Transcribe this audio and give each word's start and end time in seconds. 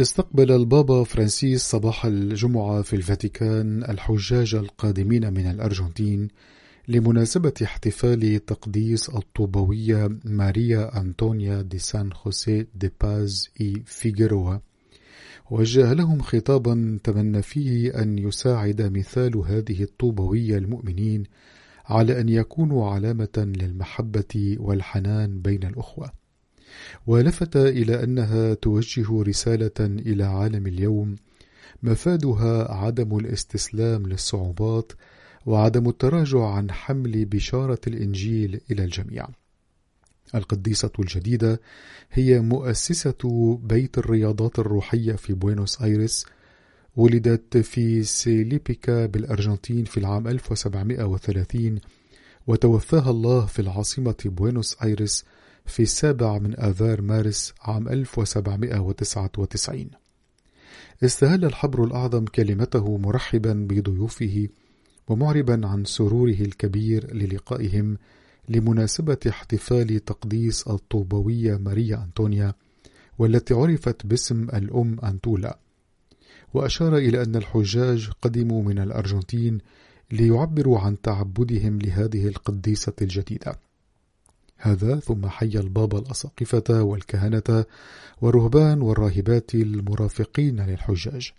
استقبل 0.00 0.52
البابا 0.52 1.04
فرانسيس 1.04 1.62
صباح 1.62 2.04
الجمعة 2.06 2.82
في 2.82 2.96
الفاتيكان 2.96 3.82
الحجاج 3.82 4.54
القادمين 4.54 5.32
من 5.32 5.50
الأرجنتين 5.50 6.28
لمناسبة 6.88 7.52
احتفال 7.62 8.44
تقديس 8.46 9.08
الطوبوية 9.08 10.10
ماريا 10.24 11.00
أنطونيا 11.00 11.62
دي 11.62 11.78
سان 11.78 12.12
خوسيه 12.12 12.68
دي 12.74 12.90
باز 13.02 13.48
إي 13.60 13.82
فيجيروا 13.86 14.58
وجه 15.50 15.92
لهم 15.92 16.22
خطابا 16.22 16.98
تمنى 17.04 17.42
فيه 17.42 18.02
أن 18.02 18.18
يساعد 18.18 18.82
مثال 18.82 19.36
هذه 19.36 19.82
الطوبوية 19.82 20.58
المؤمنين 20.58 21.24
على 21.86 22.20
أن 22.20 22.28
يكونوا 22.28 22.90
علامة 22.90 23.52
للمحبة 23.60 24.56
والحنان 24.60 25.40
بين 25.40 25.62
الأخوة. 25.64 26.23
ولفت 27.06 27.56
إلى 27.56 28.04
أنها 28.04 28.54
توجه 28.54 29.22
رسالة 29.22 29.70
إلى 29.80 30.24
عالم 30.24 30.66
اليوم 30.66 31.16
مفادها 31.82 32.72
عدم 32.72 33.18
الاستسلام 33.18 34.06
للصعوبات 34.06 34.92
وعدم 35.46 35.88
التراجع 35.88 36.44
عن 36.46 36.70
حمل 36.70 37.24
بشارة 37.24 37.80
الإنجيل 37.86 38.60
إلى 38.70 38.84
الجميع. 38.84 39.28
القديسة 40.34 40.90
الجديدة 40.98 41.60
هي 42.12 42.40
مؤسسة 42.40 43.58
بيت 43.62 43.98
الرياضات 43.98 44.58
الروحية 44.58 45.12
في 45.12 45.32
بوينوس 45.32 45.82
آيرس 45.82 46.26
ولدت 46.96 47.56
في 47.56 48.02
سيليبيكا 48.02 49.06
بالأرجنتين 49.06 49.84
في 49.84 49.96
العام 49.96 50.28
1730 50.28 51.80
وتوفاها 52.46 53.10
الله 53.10 53.46
في 53.46 53.62
العاصمة 53.62 54.14
بوينوس 54.24 54.76
آيرس 54.82 55.24
في 55.66 55.82
السابع 55.82 56.38
من 56.38 56.60
آذار 56.60 57.02
مارس 57.02 57.54
عام 57.62 57.88
1799 57.88 59.90
استهل 61.04 61.44
الحبر 61.44 61.84
الأعظم 61.84 62.24
كلمته 62.24 62.98
مرحبا 62.98 63.52
بضيوفه 63.52 64.48
ومعربا 65.08 65.66
عن 65.66 65.84
سروره 65.84 66.40
الكبير 66.40 67.14
للقائهم 67.14 67.98
لمناسبة 68.48 69.18
احتفال 69.28 70.04
تقديس 70.04 70.68
الطوبوية 70.68 71.56
ماريا 71.56 71.96
أنطونيا 71.96 72.54
والتي 73.18 73.54
عرفت 73.54 74.06
باسم 74.06 74.42
الأم 74.42 74.96
أنتولا. 75.04 75.58
وأشار 76.54 76.96
إلى 76.96 77.22
أن 77.22 77.36
الحجاج 77.36 78.10
قدموا 78.22 78.62
من 78.62 78.78
الأرجنتين 78.78 79.58
ليعبروا 80.12 80.78
عن 80.78 81.00
تعبدهم 81.00 81.78
لهذه 81.78 82.28
القديسة 82.28 82.92
الجديدة. 83.02 83.58
هذا 84.64 85.00
ثم 85.00 85.26
حي 85.26 85.58
البابا 85.58 85.98
الأساقفة 85.98 86.82
والكهنة 86.82 87.64
والرهبان 88.22 88.82
والراهبات 88.82 89.54
المرافقين 89.54 90.60
للحجاج. 90.60 91.32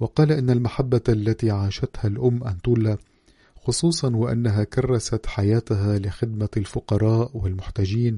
وقال 0.00 0.32
إن 0.32 0.50
المحبة 0.50 1.02
التي 1.08 1.50
عاشتها 1.50 2.08
الأم 2.08 2.44
أنتولا 2.44 2.98
خصوصا 3.56 4.16
وأنها 4.16 4.64
كرست 4.64 5.26
حياتها 5.26 5.98
لخدمة 5.98 6.48
الفقراء 6.56 7.30
والمحتاجين 7.34 8.16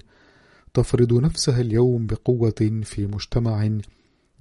تفرض 0.75 1.12
نفسها 1.12 1.60
اليوم 1.60 2.06
بقوة 2.06 2.81
في 2.82 3.06
مجتمع 3.06 3.70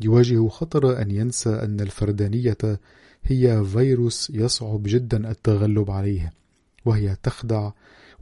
يواجه 0.01 0.47
خطر 0.47 1.01
أن 1.01 1.11
ينسى 1.11 1.49
أن 1.49 1.79
الفردانية 1.79 2.57
هي 3.23 3.65
فيروس 3.65 4.29
يصعب 4.29 4.81
جدا 4.85 5.31
التغلب 5.31 5.91
عليه 5.91 6.33
وهي 6.85 7.17
تخدع 7.23 7.71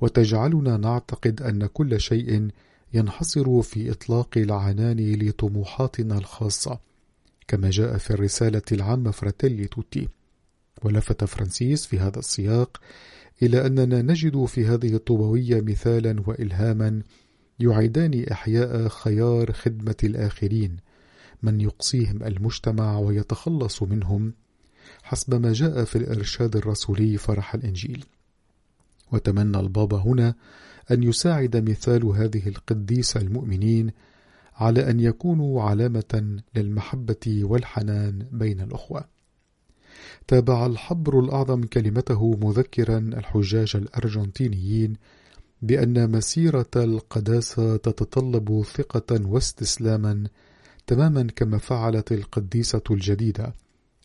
وتجعلنا 0.02 0.78
نعتقد 0.78 1.42
أن 1.42 1.66
كل 1.66 2.00
شيء 2.00 2.50
ينحصر 2.94 3.62
في 3.62 3.92
إطلاق 3.92 4.38
العنان 4.38 5.16
لطموحاتنا 5.16 6.18
الخاصة 6.18 6.80
كما 7.48 7.70
جاء 7.70 7.98
في 7.98 8.12
الرسالة 8.12 8.62
العامة 8.72 9.12
فراتيلي 9.12 9.68
توتي. 9.68 10.08
ولفت 10.84 11.24
فرانسيس 11.24 11.86
في 11.86 12.00
هذا 12.00 12.20
السياق 12.20 12.82
إلى 13.42 13.66
أننا 13.66 14.02
نجد 14.02 14.46
في 14.46 14.66
هذه 14.66 14.96
الطوبوية 14.96 15.62
مثالا 15.62 16.24
وإلهاما 16.28 17.02
يعيدان 17.60 18.26
إحياء 18.32 18.88
خيار 18.88 19.52
خدمة 19.52 19.96
الآخرين 20.04 20.78
من 21.44 21.62
يقصيهم 21.62 22.24
المجتمع 22.24 23.00
ويتخلص 23.00 23.84
منهم 23.84 24.34
حسب 25.04 25.42
ما 25.42 25.54
جاء 25.54 25.84
في 25.84 25.96
الإرشاد 25.96 26.56
الرسولي 26.56 27.18
فرح 27.18 27.56
الإنجيل. 27.56 28.06
وتمنى 29.12 29.60
البابا 29.60 29.98
هنا 29.98 30.36
أن 30.92 31.04
يساعد 31.04 31.70
مثال 31.70 32.06
هذه 32.06 32.48
القديسة 32.48 33.22
المؤمنين 33.22 33.92
على 34.56 34.90
أن 34.90 35.00
يكونوا 35.00 35.64
علامة 35.64 36.42
للمحبة 36.56 37.40
والحنان 37.44 38.26
بين 38.32 38.62
الأخوة. 38.62 39.06
تابع 40.28 40.66
الحبر 40.66 41.20
الأعظم 41.20 41.64
كلمته 41.64 42.38
مذكرا 42.42 42.98
الحجاج 42.98 43.72
الأرجنتينيين 43.76 44.96
بأن 45.62 46.12
مسيرة 46.12 46.70
القداسة 46.76 47.78
تتطلب 47.78 48.64
ثقة 48.76 49.26
واستسلاما 49.26 50.24
تماما 50.88 51.28
كما 51.36 51.58
فعلت 51.58 52.12
القديسة 52.12 52.82
الجديدة 52.92 53.54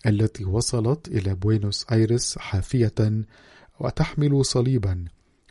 التي 0.06 0.44
وصلت 0.44 1.08
إلى 1.08 1.34
بوينوس 1.34 1.86
آيرس 1.92 2.38
حافية 2.38 3.24
وتحمل 3.80 4.44
صليبا 4.44 5.04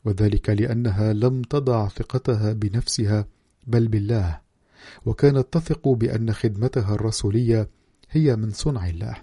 وذلك 0.06 0.50
لأنها 0.50 1.14
لم 1.14 1.42
تضع 1.42 1.88
ثقتها 1.88 2.54
بنفسها 2.54 3.26
بل 3.68 3.88
بالله. 3.88 4.40
وكانت 5.06 5.48
تثق 5.52 5.88
بأن 5.88 6.34
خدمتها 6.34 6.96
الرسولية 6.96 7.70
هي 8.12 8.36
من 8.36 8.52
صنع 8.52 8.90
الله. 8.90 9.16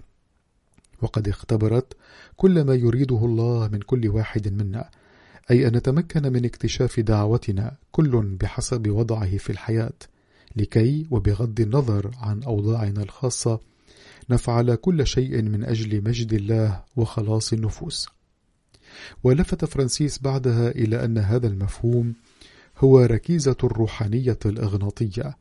وقد 1.03 1.29
اختبرت 1.29 1.97
كل 2.37 2.65
ما 2.65 2.75
يريده 2.75 3.25
الله 3.25 3.69
من 3.69 3.81
كل 3.81 4.09
واحد 4.09 4.49
منا. 4.49 4.91
أي 5.51 5.69
أن 5.69 5.77
نتمكن 5.77 6.33
من 6.33 6.45
اكتشاف 6.45 7.01
دعوتنا 7.01 7.77
كل 7.93 8.37
بحسب 8.41 8.91
وضعه 8.91 9.37
في 9.37 9.51
الحياة. 9.51 9.99
لكي 10.57 11.07
وبغض 11.11 11.61
النظر 11.61 12.11
عن 12.19 12.43
أوضاعنا 12.43 13.03
الخاصة 13.03 13.61
نفعل 14.31 14.75
كل 14.75 15.07
شيء 15.07 15.43
من 15.43 15.65
أجل 15.65 16.05
مجد 16.05 16.33
الله 16.33 16.85
وخلاص 16.97 17.53
النفوس. 17.53 18.09
ولفت 19.25 19.65
فرانسيس 19.65 20.23
بعدها 20.23 20.69
إلى 20.71 21.05
أن 21.05 21.19
هذا 21.19 21.47
المفهوم 21.47 22.15
هو 22.79 23.01
ركيزة 23.01 23.57
الروحانية 23.65 24.39
الإغناطية 24.47 25.37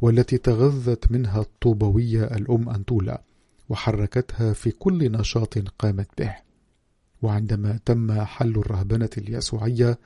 والتي 0.00 0.38
تغذت 0.38 1.12
منها 1.12 1.40
الطوبوية 1.40 2.24
الأم 2.24 2.68
أنتولا 2.68 3.22
وحركتها 3.68 4.52
في 4.52 4.70
كل 4.70 5.12
نشاط 5.12 5.58
قامت 5.58 6.08
به. 6.18 6.34
وعندما 7.22 7.78
تم 7.84 8.20
حل 8.20 8.50
الرهبنة 8.56 9.10
اليسوعية 9.18 9.98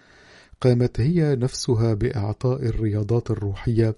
قامت 0.60 1.00
هي 1.00 1.36
نفسها 1.36 1.94
بإعطاء 1.94 2.62
الرياضات 2.66 3.30
الروحية 3.30 3.94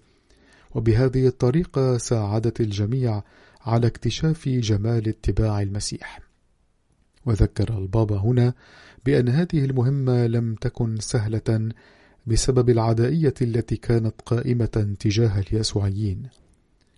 وبهذه 0.74 1.26
الطريقة 1.26 1.98
ساعدت 1.98 2.60
الجميع 2.60 3.22
على 3.60 3.86
اكتشاف 3.86 4.48
جمال 4.48 5.08
اتباع 5.08 5.62
المسيح. 5.62 6.20
وذكر 7.26 7.78
البابا 7.78 8.16
هنا 8.16 8.54
بأن 9.06 9.28
هذه 9.28 9.64
المهمة 9.64 10.26
لم 10.26 10.54
تكن 10.54 10.96
سهلة 11.00 11.68
بسبب 12.26 12.70
العدائية 12.70 13.34
التي 13.42 13.76
كانت 13.76 14.14
قائمة 14.26 14.96
تجاه 15.00 15.40
اليسوعيين. 15.40 16.28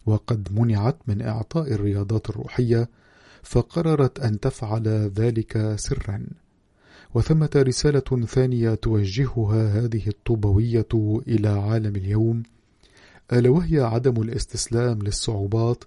وقد 0.06 0.48
منعت 0.52 0.96
من 1.06 1.22
إعطاء 1.22 1.72
الرياضات 1.72 2.30
الروحية 2.30 2.88
فقررت 3.42 4.20
أن 4.20 4.40
تفعل 4.40 4.88
ذلك 4.88 5.74
سرا. 5.76 6.26
وثمة 7.14 7.50
رسالة 7.56 8.26
ثانية 8.26 8.74
توجهها 8.74 9.80
هذه 9.84 10.08
الطوبوية 10.08 10.88
إلى 11.28 11.48
عالم 11.48 11.96
اليوم 11.96 12.42
ألا 13.32 13.50
وهي 13.50 13.80
عدم 13.80 14.22
الاستسلام 14.22 15.02
للصعوبات 15.02 15.84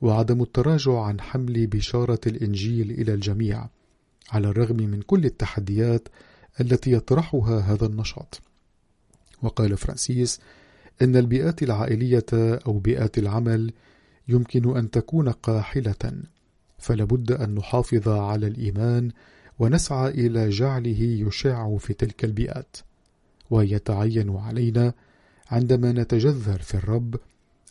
وعدم 0.00 0.42
التراجع 0.42 1.00
عن 1.00 1.20
حمل 1.20 1.66
بشارة 1.66 2.20
الإنجيل 2.26 2.90
إلى 2.90 3.14
الجميع. 3.14 3.68
على 4.30 4.48
الرغم 4.48 4.76
من 4.76 5.02
كل 5.02 5.24
التحديات 5.24 6.08
التي 6.60 6.92
يطرحها 6.92 7.60
هذا 7.60 7.86
النشاط. 7.86 8.40
وقال 9.42 9.76
فرانسيس 9.76 10.40
إن 11.02 11.16
البيئات 11.16 11.62
العائلية 11.62 12.26
أو 12.32 12.78
بيئات 12.78 13.18
العمل 13.18 13.72
يمكن 14.28 14.76
أن 14.76 14.90
تكون 14.90 15.28
قاحلة 15.28 16.22
فلابد 16.78 17.32
أن 17.32 17.54
نحافظ 17.54 18.08
على 18.08 18.46
الإيمان 18.46 19.10
ونسعى 19.58 20.10
إلى 20.10 20.48
جعله 20.48 21.02
يشع 21.02 21.76
في 21.76 21.94
تلك 21.94 22.24
البيئات. 22.24 22.76
ويتعين 23.50 24.36
علينا 24.36 24.92
عندما 25.50 25.92
نتجذر 25.92 26.58
في 26.58 26.74
الرب 26.74 27.16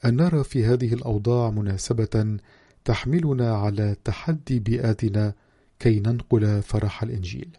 أن 0.06 0.16
نرى 0.16 0.44
في 0.44 0.66
هذه 0.66 0.94
الأوضاع 0.94 1.50
مناسبة 1.50 2.38
تحملنا 2.86 3.56
على 3.56 3.96
تحدي 4.04 4.60
بيئاتنا 4.60 5.34
كي 5.80 6.00
ننقل 6.00 6.62
فرح 6.62 7.04
الإنجيل. 7.04 7.58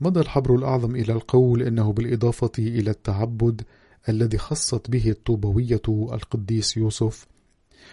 مضى 0.00 0.20
الحبر 0.20 0.54
الأعظم 0.54 0.96
إلى 0.96 1.12
القول 1.12 1.62
إنه 1.62 1.92
بالإضافة 1.92 2.52
إلى 2.58 2.90
التعبد 2.90 3.62
الذي 4.08 4.38
خصت 4.38 4.90
به 4.90 5.10
الطوبوية 5.10 5.82
القديس 5.88 6.76
يوسف 6.76 7.26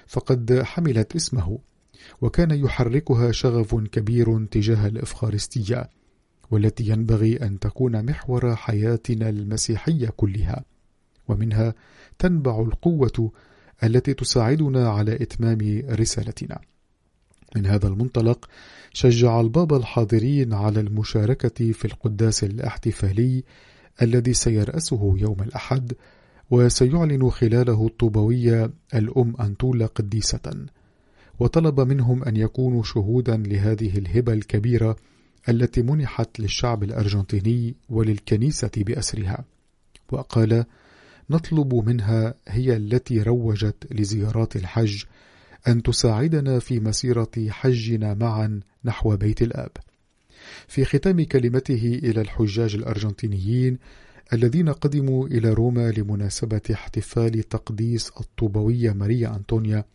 فقد 0.08 0.62
حملت 0.64 1.16
اسمه 1.16 1.60
وكان 2.22 2.52
يحركها 2.52 3.32
شغف 3.32 3.76
كبير 3.76 4.46
تجاه 4.46 4.88
الإفخارستية 4.88 5.90
والتي 6.52 6.88
ينبغي 6.88 7.36
أن 7.36 7.60
تكون 7.60 8.06
محور 8.06 8.56
حياتنا 8.56 9.30
المسيحية 9.30 10.10
كلها 10.18 10.66
ومنها 11.28 11.74
تنبع 12.20 12.62
القوة 12.62 13.32
التي 13.84 14.14
تساعدنا 14.14 14.90
على 14.90 15.16
إتمام 15.16 15.84
رسالتنا. 15.90 16.60
من 17.58 17.66
هذا 17.66 17.88
المنطلق 17.88 18.50
شجع 18.94 19.42
البابا 19.42 19.78
الحاضرين 19.78 20.54
على 20.54 20.80
المشاركة 20.80 21.72
في 21.72 21.86
القداس 21.86 22.44
الاحتفالي 22.44 23.44
الذي 24.02 24.34
سيرأسه 24.34 25.14
يوم 25.18 25.42
الأحد 25.42 25.94
وسيعلن 26.52 27.30
خلاله 27.30 27.86
الطوبوية 27.86 28.72
الأم 28.94 29.36
أنطولة 29.40 29.86
قديسة. 29.86 30.66
وطلب 31.40 31.80
منهم 31.80 32.24
أن 32.24 32.36
يكونوا 32.36 32.84
شهودا 32.84 33.38
لهذه 33.38 33.98
الهبة 33.98 34.34
الكبيرة 34.34 34.96
التي 35.50 35.82
منحت 35.82 36.40
للشعب 36.40 36.84
الأرجنتيني 36.84 37.76
وللكنيسة 37.90 38.72
بأسرها. 38.78 39.46
وقال 40.12 40.66
نطلب 41.30 41.74
منها 41.76 42.34
هي 42.48 42.76
التي 42.76 43.22
روجت 43.22 43.88
لزيارات 43.92 44.56
الحج 44.56 45.04
أن 45.68 45.84
تساعدنا 45.84 46.60
في 46.60 46.80
مسيرة 46.80 47.32
حجنا 47.50 48.14
معا 48.14 48.60
نحو 48.86 49.16
بيت 49.16 49.42
الآب. 49.42 49.72
في 50.68 50.86
ختام 50.86 51.24
كلمته 51.24 52.00
إلى 52.04 52.22
الحجاج 52.22 52.76
الأرجنتينيين 52.76 53.78
الذين 54.34 54.70
قدموا 54.70 55.28
إلى 55.28 55.54
روما 55.54 55.92
لمناسبة 55.92 56.62
احتفال 56.74 57.44
تقديس 57.44 58.12
الطوبوية 58.20 58.92
ماريا 58.92 59.36
أنطونيا، 59.36 59.86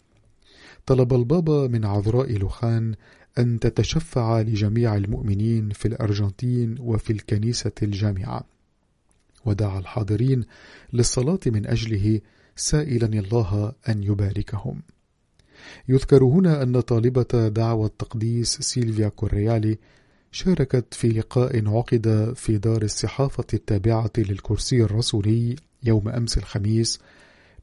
طلب 0.86 1.14
البابا 1.14 1.66
من 1.66 1.84
عذراء 1.84 2.32
لوخان 2.32 2.94
أن 3.38 3.58
تتشفع 3.58 4.40
لجميع 4.40 4.96
المؤمنين 4.96 5.70
في 5.70 5.88
الأرجنتين 5.88 6.76
وفي 6.80 7.12
الكنيسة 7.12 7.72
الجامعة. 7.82 8.44
ودعا 9.44 9.78
الحاضرين 9.78 10.44
للصلاة 10.92 11.40
من 11.46 11.66
أجله 11.66 12.20
سائلا 12.56 13.06
الله 13.06 13.72
أن 13.88 14.02
يباركهم. 14.02 14.82
يذكر 15.88 16.24
هنا 16.24 16.62
أن 16.62 16.80
طالبة 16.80 17.48
دعوة 17.48 17.86
التقديس 17.86 18.58
سيلفيا 18.60 19.08
كوريالي 19.08 19.78
شاركت 20.32 20.94
في 20.94 21.08
لقاء 21.08 21.68
عقد 21.68 22.32
في 22.36 22.58
دار 22.58 22.82
الصحافة 22.82 23.46
التابعة 23.54 24.10
للكرسي 24.18 24.82
الرسولي 24.82 25.56
يوم 25.82 26.08
أمس 26.08 26.38
الخميس 26.38 27.00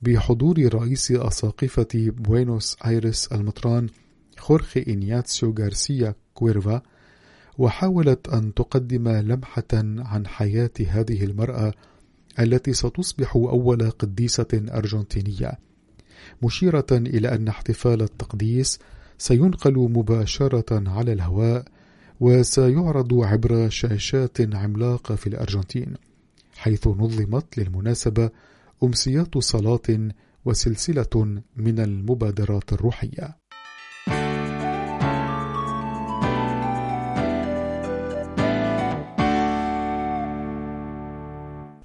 بحضور 0.02 0.74
رئيس 0.74 1.12
أساقفة 1.12 1.88
بوينوس 1.94 2.78
آيرس 2.86 3.28
المطران 3.28 3.88
خورخي 4.38 4.86
إنياتسيو 4.88 5.56
غارسيا 5.60 6.16
كويرفا 6.34 6.82
وحاولت 7.58 8.30
أن 8.30 8.54
تقدم 8.54 9.10
لمحة 9.10 9.64
عن 9.74 10.28
حياة 10.28 10.72
هذه 10.88 11.24
المرأة 11.24 11.74
التي 12.40 12.74
ستصبح 12.74 13.36
أول 13.36 13.90
قديسة 13.90 14.48
أرجنتينية. 14.54 15.69
مشيرة 16.44 16.88
إلى 16.92 17.36
أن 17.36 17.48
احتفال 17.48 18.02
التقديس 18.02 18.80
سينقل 19.18 19.74
مباشرة 19.74 20.90
على 20.90 21.14
الهواء 21.14 21.66
وسيعرض 22.20 23.14
عبر 23.14 23.70
شاشات 23.70 24.56
عملاقة 24.56 25.16
في 25.16 25.28
الأرجنتين 25.28 25.94
حيث 26.58 26.88
نظمت 26.88 27.58
للمناسبة 27.58 28.30
أمسيات 28.84 29.38
صلاة 29.38 30.10
وسلسلة 30.46 31.42
من 31.58 31.80
المبادرات 31.80 32.74
الروحية. 32.74 33.36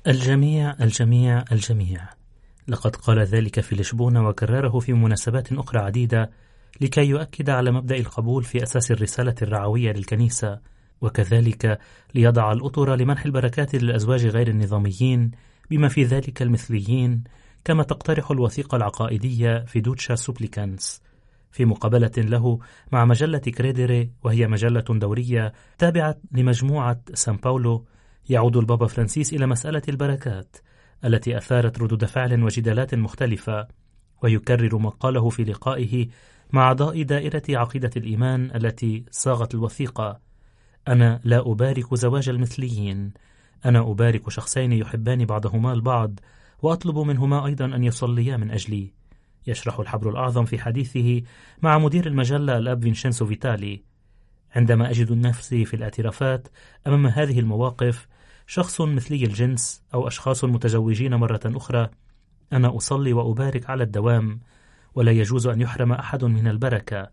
الجميع 0.06 0.74
الجميع 0.80 1.44
الجميع. 1.52 2.23
لقد 2.68 2.96
قال 2.96 3.18
ذلك 3.18 3.60
في 3.60 3.76
لشبونة 3.76 4.28
وكرره 4.28 4.78
في 4.78 4.92
مناسبات 4.92 5.52
أخرى 5.52 5.80
عديدة 5.80 6.30
لكي 6.80 7.04
يؤكد 7.04 7.50
على 7.50 7.70
مبدأ 7.70 7.96
القبول 7.96 8.44
في 8.44 8.62
أساس 8.62 8.90
الرسالة 8.90 9.34
الرعوية 9.42 9.92
للكنيسة 9.92 10.60
وكذلك 11.00 11.78
ليضع 12.14 12.52
الأطر 12.52 12.94
لمنح 12.94 13.24
البركات 13.24 13.74
للأزواج 13.74 14.26
غير 14.26 14.48
النظاميين 14.48 15.30
بما 15.70 15.88
في 15.88 16.04
ذلك 16.04 16.42
المثليين 16.42 17.24
كما 17.64 17.82
تقترح 17.82 18.30
الوثيقة 18.30 18.76
العقائدية 18.76 19.64
Fiducia 19.64 20.14
Supplicans. 20.14 21.02
في 21.50 21.64
مقابلة 21.64 22.10
له 22.16 22.58
مع 22.92 23.04
مجلة 23.04 23.38
كريديري 23.38 24.10
وهي 24.22 24.46
مجلة 24.46 24.84
دورية 24.90 25.52
تابعة 25.78 26.16
لمجموعة 26.32 27.00
سان 27.14 27.36
باولو 27.36 27.84
يعود 28.28 28.56
البابا 28.56 28.86
فرانسيس 28.86 29.32
إلى 29.32 29.46
مسألة 29.46 29.82
البركات. 29.88 30.56
التي 31.04 31.36
أثارت 31.36 31.78
ردود 31.78 32.04
فعل 32.04 32.42
وجدالات 32.42 32.94
مختلفة 32.94 33.68
ويكرر 34.22 34.78
ما 34.78 34.90
قاله 34.90 35.30
في 35.30 35.44
لقائه 35.44 36.08
مع 36.52 36.62
أعضاء 36.62 37.02
دائرة 37.02 37.42
عقيدة 37.48 37.90
الإيمان 37.96 38.50
التي 38.54 39.04
صاغت 39.10 39.54
الوثيقة 39.54 40.20
أنا 40.88 41.20
لا 41.24 41.50
أبارك 41.50 41.94
زواج 41.94 42.28
المثليين 42.28 43.12
أنا 43.64 43.80
أبارك 43.80 44.30
شخصين 44.30 44.72
يحبان 44.72 45.24
بعضهما 45.24 45.72
البعض 45.72 46.20
وأطلب 46.62 46.98
منهما 46.98 47.46
أيضا 47.46 47.64
أن 47.64 47.84
يصليا 47.84 48.36
من 48.36 48.50
أجلي. 48.50 48.92
يشرح 49.46 49.80
الحبر 49.80 50.10
الأعظم 50.10 50.44
في 50.44 50.58
حديثه 50.58 51.22
مع 51.62 51.78
مدير 51.78 52.06
المجلة 52.06 52.58
الأب 52.58 52.82
فينشينسو 52.82 53.26
فيتالي 53.26 53.82
عندما 54.56 54.90
أجد 54.90 55.12
نفسي 55.12 55.64
في 55.64 55.74
الاعترافات 55.74 56.48
أمام 56.86 57.06
هذه 57.06 57.40
المواقف 57.40 58.08
شخص 58.46 58.80
مثلي 58.80 59.24
الجنس 59.24 59.82
أو 59.94 60.08
أشخاص 60.08 60.44
متزوجين 60.44 61.14
مرة 61.14 61.40
أخرى 61.44 61.90
أنا 62.52 62.76
أصلي 62.76 63.12
وأبارك 63.12 63.70
على 63.70 63.84
الدوام 63.84 64.40
ولا 64.94 65.12
يجوز 65.12 65.46
أن 65.46 65.60
يحرم 65.60 65.92
أحد 65.92 66.24
من 66.24 66.48
البركة. 66.48 67.10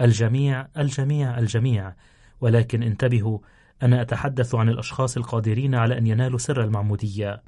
الجميع 0.00 0.68
الجميع 0.78 1.38
الجميع. 1.38 1.94
ولكن 2.40 2.82
انتبهوا 2.82 3.38
أنا 3.82 4.02
أتحدث 4.02 4.54
عن 4.54 4.68
الأشخاص 4.68 5.16
القادرين 5.16 5.74
على 5.74 5.98
أن 5.98 6.06
ينالوا 6.06 6.38
سر 6.38 6.64
المعمودية. 6.64 7.42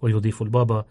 ويضيف 0.00 0.42
البابا 0.42 0.84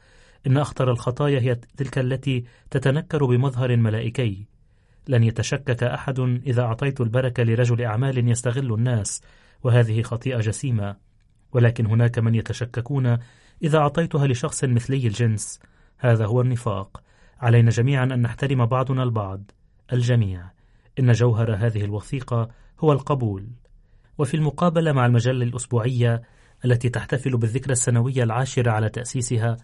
إن 0.47 0.57
أخطر 0.57 0.91
الخطايا 0.91 1.39
هي 1.39 1.55
تلك 1.55 1.97
التي 1.97 2.43
تتنكر 2.71 3.25
بمظهر 3.25 3.77
ملائكي. 3.77 4.45
لن 5.07 5.23
يتشكك 5.23 5.83
أحد 5.83 6.19
إذا 6.19 6.61
أعطيت 6.61 7.01
البركة 7.01 7.43
لرجل 7.43 7.81
أعمال 7.81 8.29
يستغل 8.29 8.73
الناس 8.73 9.21
وهذه 9.63 10.01
خطيئة 10.01 10.39
جسيمة. 10.39 11.12
ولكن 11.53 11.86
هناك 11.86 12.19
من 12.19 12.36
يتشككون 12.36 13.17
إذا 13.63 13.77
أعطيتها 13.77 14.27
لشخص 14.27 14.63
مثلي 14.63 15.07
الجنس. 15.07 15.60
هذا 15.98 16.25
هو 16.25 16.41
النفاق. 16.41 17.03
علينا 17.39 17.69
جميعا 17.69 18.03
أن 18.03 18.22
نحترم 18.22 18.65
بعضنا 18.65 19.03
البعض. 19.03 19.51
الجميع. 19.93 20.41
إن 21.00 21.12
جوهر 21.12 21.55
هذه 21.55 21.83
الوثيقة 21.83 22.50
هو 22.79 22.91
القبول. 22.91 23.48
وفي 24.17 24.33
المقابلة 24.33 24.91
مع 24.91 25.05
المجلة 25.05 25.45
الأسبوعية 25.45 26.22
التي 26.65 26.89
تحتفل 26.89 27.38
بالذكرى 27.38 27.74
السنوية 27.74 28.24
العاشرة 28.24 28.72
على 28.72 28.89
تأسيسها 28.89 29.57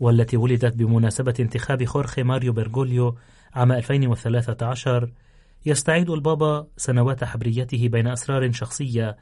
والتي 0.00 0.36
ولدت 0.36 0.76
بمناسبة 0.76 1.34
انتخاب 1.40 1.84
خورخي 1.84 2.22
ماريو 2.22 2.52
بيرغوليو 2.52 3.16
عام 3.54 3.72
2013 3.72 5.10
يستعيد 5.66 6.10
البابا 6.10 6.66
سنوات 6.76 7.24
حبريته 7.24 7.88
بين 7.88 8.06
أسرار 8.06 8.52
شخصية 8.52 9.16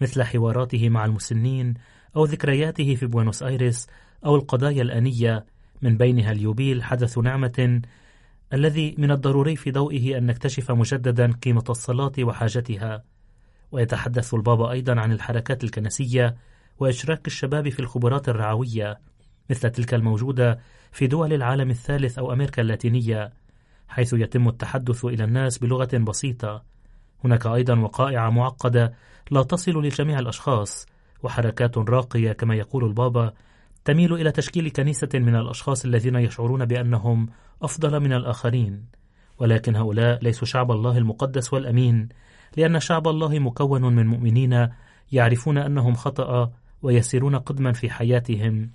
مثل 0.00 0.22
حواراته 0.22 0.88
مع 0.88 1.04
المسنين 1.04 1.74
أو 2.16 2.24
ذكرياته 2.24 2.94
في 2.94 3.06
بوينوس 3.06 3.42
آيرس 3.42 3.86
أو 4.24 4.36
القضايا 4.36 4.82
الآنية. 4.82 5.46
من 5.82 5.96
بينها 5.96 6.32
اليوبيل 6.32 6.82
حدث 6.82 7.18
نعمة 7.18 7.82
الذي 8.52 8.94
من 8.98 9.10
الضروري 9.10 9.56
في 9.56 9.70
ضوئه 9.70 10.18
أن 10.18 10.26
نكتشف 10.26 10.70
مجددا 10.70 11.32
قيمة 11.32 11.64
الصلاة 11.70 12.12
وحاجتها. 12.20 13.04
ويتحدث 13.72 14.34
البابا 14.34 14.70
أيضا 14.70 15.00
عن 15.00 15.12
الحركات 15.12 15.64
الكنسية 15.64 16.36
وإشراك 16.78 17.26
الشباب 17.26 17.68
في 17.68 17.80
الخبرات 17.80 18.28
الرعوية 18.28 19.00
مثل 19.50 19.70
تلك 19.70 19.94
الموجودة 19.94 20.58
في 20.92 21.06
دول 21.06 21.32
العالم 21.32 21.70
الثالث 21.70 22.18
أو 22.18 22.32
أمريكا 22.32 22.62
اللاتينية 22.62 23.32
حيث 23.88 24.12
يتم 24.12 24.48
التحدث 24.48 25.04
إلى 25.04 25.24
الناس 25.24 25.58
بلغة 25.58 25.98
بسيطة. 25.98 26.64
هناك 27.24 27.46
أيضا 27.46 27.78
وقائع 27.78 28.30
معقدة 28.30 28.92
لا 29.30 29.42
تصل 29.42 29.82
لجميع 29.82 30.18
الأشخاص 30.18 30.86
وحركات 31.22 31.78
راقية 31.78 32.32
كما 32.32 32.54
يقول 32.54 32.84
البابا 32.84 33.32
تميل 33.84 34.14
إلى 34.14 34.32
تشكيل 34.32 34.68
كنيسة 34.68 35.08
من 35.14 35.36
الأشخاص 35.36 35.84
الذين 35.84 36.16
يشعرون 36.16 36.64
بأنهم 36.64 37.28
أفضل 37.62 38.00
من 38.00 38.12
الآخرين. 38.12 38.84
ولكن 39.38 39.76
هؤلاء 39.76 40.24
ليسوا 40.24 40.46
شعب 40.46 40.72
الله 40.72 40.98
المقدس 40.98 41.52
والأمين 41.52 42.08
لأن 42.56 42.80
شعب 42.80 43.08
الله 43.08 43.38
مكون 43.38 43.94
من 43.94 44.06
مؤمنين 44.06 44.68
يعرفون 45.12 45.58
أنهم 45.58 45.94
خطأ 45.94 46.52
ويسيرون 46.82 47.36
قدما 47.36 47.72
في 47.72 47.90
حياتهم. 47.90 48.70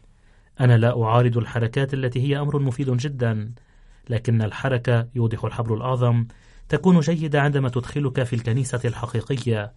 أنا 0.60 0.77
لا 0.77 1.03
أعارض 1.03 1.38
الحركات 1.38 1.93
التي 1.93 2.22
هي 2.22 2.39
أمر 2.39 2.60
مفيد 2.60 2.98
جدا 2.98 3.51
لكن 4.10 4.41
الحركة 4.41 5.08
يوضح 5.15 5.46
الحبر 5.46 5.75
الأعظم 5.75 6.25
تكون 6.70 7.00
جيدة 7.00 7.42
عندما 7.42 7.70
تدخلك 7.70 8.24
في 8.24 8.36
الكنيسة 8.36 8.82
الحقيقية. 8.86 9.74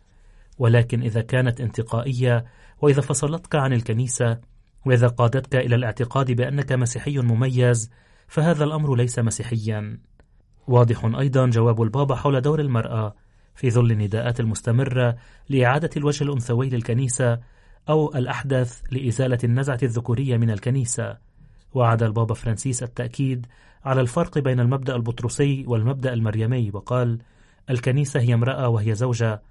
ولكن 0.59 1.03
إذا 1.03 1.21
كانت 1.21 1.61
انتقائية 1.61 2.45
وإذا 2.83 3.01
فصلتك 3.01 3.55
عن 3.55 3.73
الكنيسة 3.73 4.39
وإذا 4.87 5.09
قادتك 5.09 5.57
إلى 5.57 5.75
الاعتقاد 5.75 6.33
بأنك 6.33 6.73
مسيحي 6.73 7.19
مميز 7.19 7.91
فهذا 8.29 8.65
الأمر 8.65 8.95
ليس 8.97 9.19
مسيحيا. 9.19 9.99
واضح 10.69 11.05
أيضا 11.05 11.47
جواب 11.47 11.83
البابا 11.83 12.15
حول 12.15 12.41
دور 12.41 12.61
المرأة 12.61 13.15
في 13.55 13.71
ظل 13.71 13.93
النداءات 13.93 14.41
المستمرة 14.41 15.17
لإعادة 15.49 15.91
الوجه 15.97 16.25
الأنثوي 16.25 16.69
للكنيسة 16.69 17.39
أو 17.89 18.15
الأحدث 18.15 18.81
لإزالة 18.91 19.39
النزعة 19.45 19.79
الذكورية 19.83 20.37
من 20.37 20.51
الكنيسة. 20.51 21.19
وعد 21.75 22.03
البابا 22.03 22.35
فرانسيس 22.35 22.83
التأكيد 22.83 23.47
على 23.85 24.01
الفرق 24.01 24.39
بين 24.39 24.61
المبدأ 24.61 24.97
البطرسي 24.97 25.65
والمبدأ 25.67 26.13
المريمي 26.13 26.71
وقال 26.75 27.19
الكنيسة 27.71 28.21
هي 28.21 28.35
امرأة 28.35 28.69
وهي 28.69 28.95
زوجة 28.95 29.43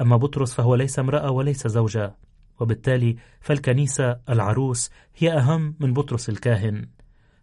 أما 0.00 0.16
بطرس 0.16 0.54
فهو 0.54 0.74
ليس 0.74 0.98
امرأة 0.98 1.30
وليس 1.30 1.66
زوجة 1.66 2.14
وبالتالي 2.60 3.16
فالكنيسة 3.40 4.16
العروس 4.28 4.90
هي 5.16 5.32
أهم 5.32 5.74
من 5.80 5.92
بطرس 5.92 6.28
الكاهن. 6.28 6.86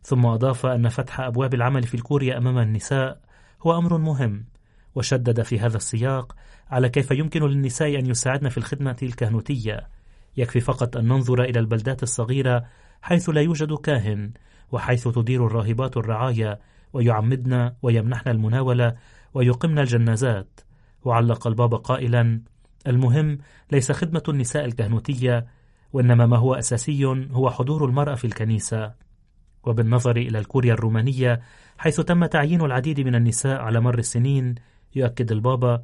ثم 0.04 0.26
أضاف 0.26 0.66
أن 0.66 0.90
فتح 0.90 1.20
أبواب 1.20 1.54
العمل 1.54 1.84
في 1.84 1.96
الكوريا 1.96 2.38
أمام 2.38 2.58
النساء 2.58 3.20
هو 3.62 3.78
أمر 3.78 3.98
مهم 3.98 4.46
وشدد 4.96 5.42
في 5.42 5.60
هذا 5.60 5.78
السياق 5.78 6.36
على 6.72 6.90
كيف 6.90 7.12
يمكن 7.12 7.44
للنساء 7.44 8.00
أن 8.00 8.06
يساعدن 8.06 8.50
في 8.50 8.58
الخدمة 8.58 8.98
الكهنوتية. 9.04 9.88
يكفي 10.38 10.60
فقط 10.60 10.98
أن 10.98 11.08
ننظر 11.08 11.44
إلى 11.44 11.60
البلدات 11.60 12.04
الصغيرة 12.04 12.66
حيث 13.02 13.30
لا 13.30 13.42
يوجد 13.42 13.74
كاهن 13.74 14.32
وحيث 14.72 15.08
تدير 15.08 15.48
الراهبات 15.48 15.98
الرعاية 15.98 16.60
ويعمدن 16.94 17.72
ويمنحن 17.82 18.30
المناولة 18.30 18.96
ويقمن 19.34 19.80
الجنازات. 19.80 20.60
وعلق 21.04 21.48
البابا 21.48 21.78
قائلا 21.78 22.42
المهم 22.88 23.38
ليس 23.72 23.92
خدمة 23.92 24.24
النساء 24.30 24.66
الكهنوتية 24.66 25.46
وإنما 25.94 26.26
ما 26.26 26.38
هو 26.38 26.54
أساسي 26.54 27.06
هو 27.32 27.50
حضور 27.50 27.86
المرأة 27.86 28.16
في 28.16 28.26
الكنيسة. 28.26 28.94
وبالنظر 29.64 30.18
إلى 30.18 30.40
الكوريا 30.40 30.74
الرومانية 30.74 31.42
حيث 31.78 32.02
تم 32.02 32.26
تعيين 32.26 32.62
العديد 32.62 33.00
من 33.00 33.16
النساء 33.16 33.62
على 33.62 33.80
مر 33.80 34.00
السنين 34.00 34.56
يؤكد 34.96 35.32
البابا 35.32 35.84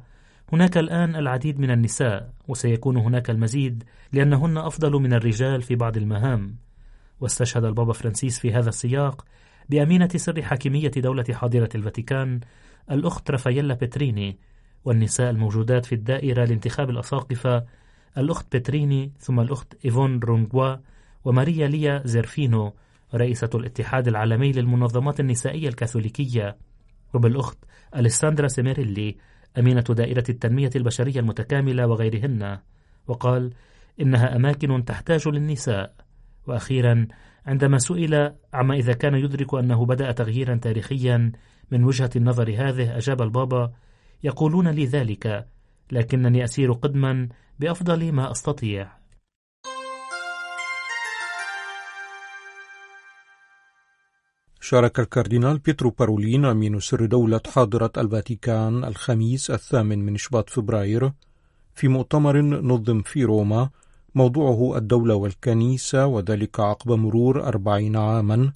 هناك 0.52 0.78
الآن 0.78 1.16
العديد 1.16 1.60
من 1.60 1.70
النساء 1.70 2.32
وسيكون 2.48 2.96
هناك 2.96 3.30
المزيد 3.30 3.84
لأنهن 4.12 4.58
أفضل 4.58 4.92
من 4.92 5.12
الرجال 5.12 5.62
في 5.62 5.74
بعض 5.74 5.96
المهام. 5.96 6.56
واستشهد 7.20 7.64
البابا 7.64 7.92
فرانسيس 7.92 8.38
في 8.38 8.52
هذا 8.52 8.68
السياق 8.68 9.24
بأمينة 9.68 10.08
سر 10.16 10.42
حاكمية 10.42 10.90
دولة 10.90 11.24
حاضرة 11.32 11.68
الفاتيكان 11.74 12.40
الأخت 12.90 13.30
رافاييلا 13.30 13.74
بتريني 13.74 14.38
والنساء 14.84 15.30
الموجودات 15.30 15.86
في 15.86 15.94
الدائرة 15.94 16.44
لانتخاب 16.44 16.90
الأساقفة 16.90 17.64
الأخت 18.18 18.56
بتريني 18.56 19.12
ثم 19.18 19.40
الأخت 19.40 19.74
إيفون 19.84 20.18
رونغوا 20.18 20.76
وماريا 21.24 21.68
ليا 21.68 22.02
زيرفينو 22.04 22.72
رئيسة 23.14 23.50
الاتحاد 23.54 24.08
العالمي 24.08 24.52
للمنظمات 24.52 25.20
النسائية 25.20 25.68
الكاثوليكية 25.68 26.56
وبالأخت 27.14 27.58
أليساندرا 27.96 28.48
سيميريلي 28.48 29.16
أمينة 29.58 29.80
دائرة 29.80 30.24
التنمية 30.28 30.70
البشرية 30.76 31.20
المتكاملة 31.20 31.86
وغيرهن. 31.86 32.58
وقال 33.06 33.52
إنها 34.00 34.36
أماكن 34.36 34.84
تحتاج 34.84 35.28
للنساء. 35.28 35.94
وأخيرا 36.48 37.06
عندما 37.46 37.78
سئل 37.78 38.32
عما 38.54 38.74
إذا 38.74 38.92
كان 38.92 39.14
يدرك 39.14 39.54
أنه 39.54 39.86
بدأ 39.86 40.12
تغييرا 40.12 40.56
تاريخيا 40.56 41.32
من 41.70 41.84
وجهة 41.84 42.10
النظر 42.16 42.50
هذه 42.50 42.96
أجاب 42.96 43.22
البابا 43.22 43.72
يقولون 44.24 44.68
لي 44.68 44.86
ذلك 44.86 45.48
لكنني 45.92 46.44
أسير 46.44 46.72
قدما 46.72 47.28
بأفضل 47.58 48.12
ما 48.12 48.30
أستطيع. 48.30 48.98
شارك 54.60 55.00
الكاردينال 55.00 55.58
بيترو 55.58 55.90
بارولين 55.90 56.44
أمين 56.44 56.80
سر 56.80 57.06
دولة 57.06 57.40
حاضرة 57.54 57.92
الفاتيكان 57.96 58.84
الخميس 58.84 59.50
الثامن 59.50 59.98
من 59.98 60.16
شباط 60.16 60.50
فبراير 60.50 61.12
في 61.74 61.88
مؤتمر 61.88 62.40
نظم 62.40 63.02
في 63.02 63.24
روما 63.24 63.70
موضوعه 64.14 64.78
الدولة 64.78 65.14
والكنيسة 65.14 66.06
وذلك 66.06 66.60
عقب 66.60 66.90
مرور 66.92 67.48
أربعين 67.48 67.96
عاما 67.96 68.52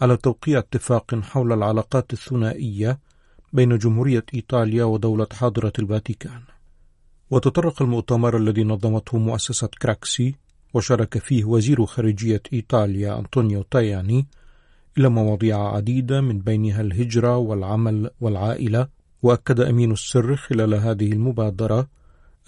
على 0.00 0.16
توقيع 0.16 0.58
اتفاق 0.58 1.14
حول 1.14 1.52
العلاقات 1.52 2.12
الثنائية 2.12 2.98
بين 3.52 3.78
جمهورية 3.78 4.24
إيطاليا 4.34 4.84
ودولة 4.84 5.26
حاضرة 5.32 5.72
الفاتيكان. 5.78 6.40
وتطرق 7.30 7.82
المؤتمر 7.82 8.36
الذي 8.36 8.64
نظمته 8.64 9.18
مؤسسة 9.18 9.68
كراكسي 9.82 10.34
وشارك 10.74 11.18
فيه 11.18 11.44
وزير 11.44 11.86
خارجية 11.86 12.42
إيطاليا 12.52 13.18
أنطونيو 13.18 13.62
تاياني 13.62 14.26
إلى 14.98 15.08
مواضيع 15.08 15.74
عديدة 15.74 16.20
من 16.20 16.38
بينها 16.38 16.80
الهجرة 16.80 17.36
والعمل 17.36 18.10
والعائلة 18.20 18.88
وأكد 19.22 19.60
أمين 19.60 19.92
السر 19.92 20.36
خلال 20.36 20.74
هذه 20.74 21.12
المبادرة 21.12 21.88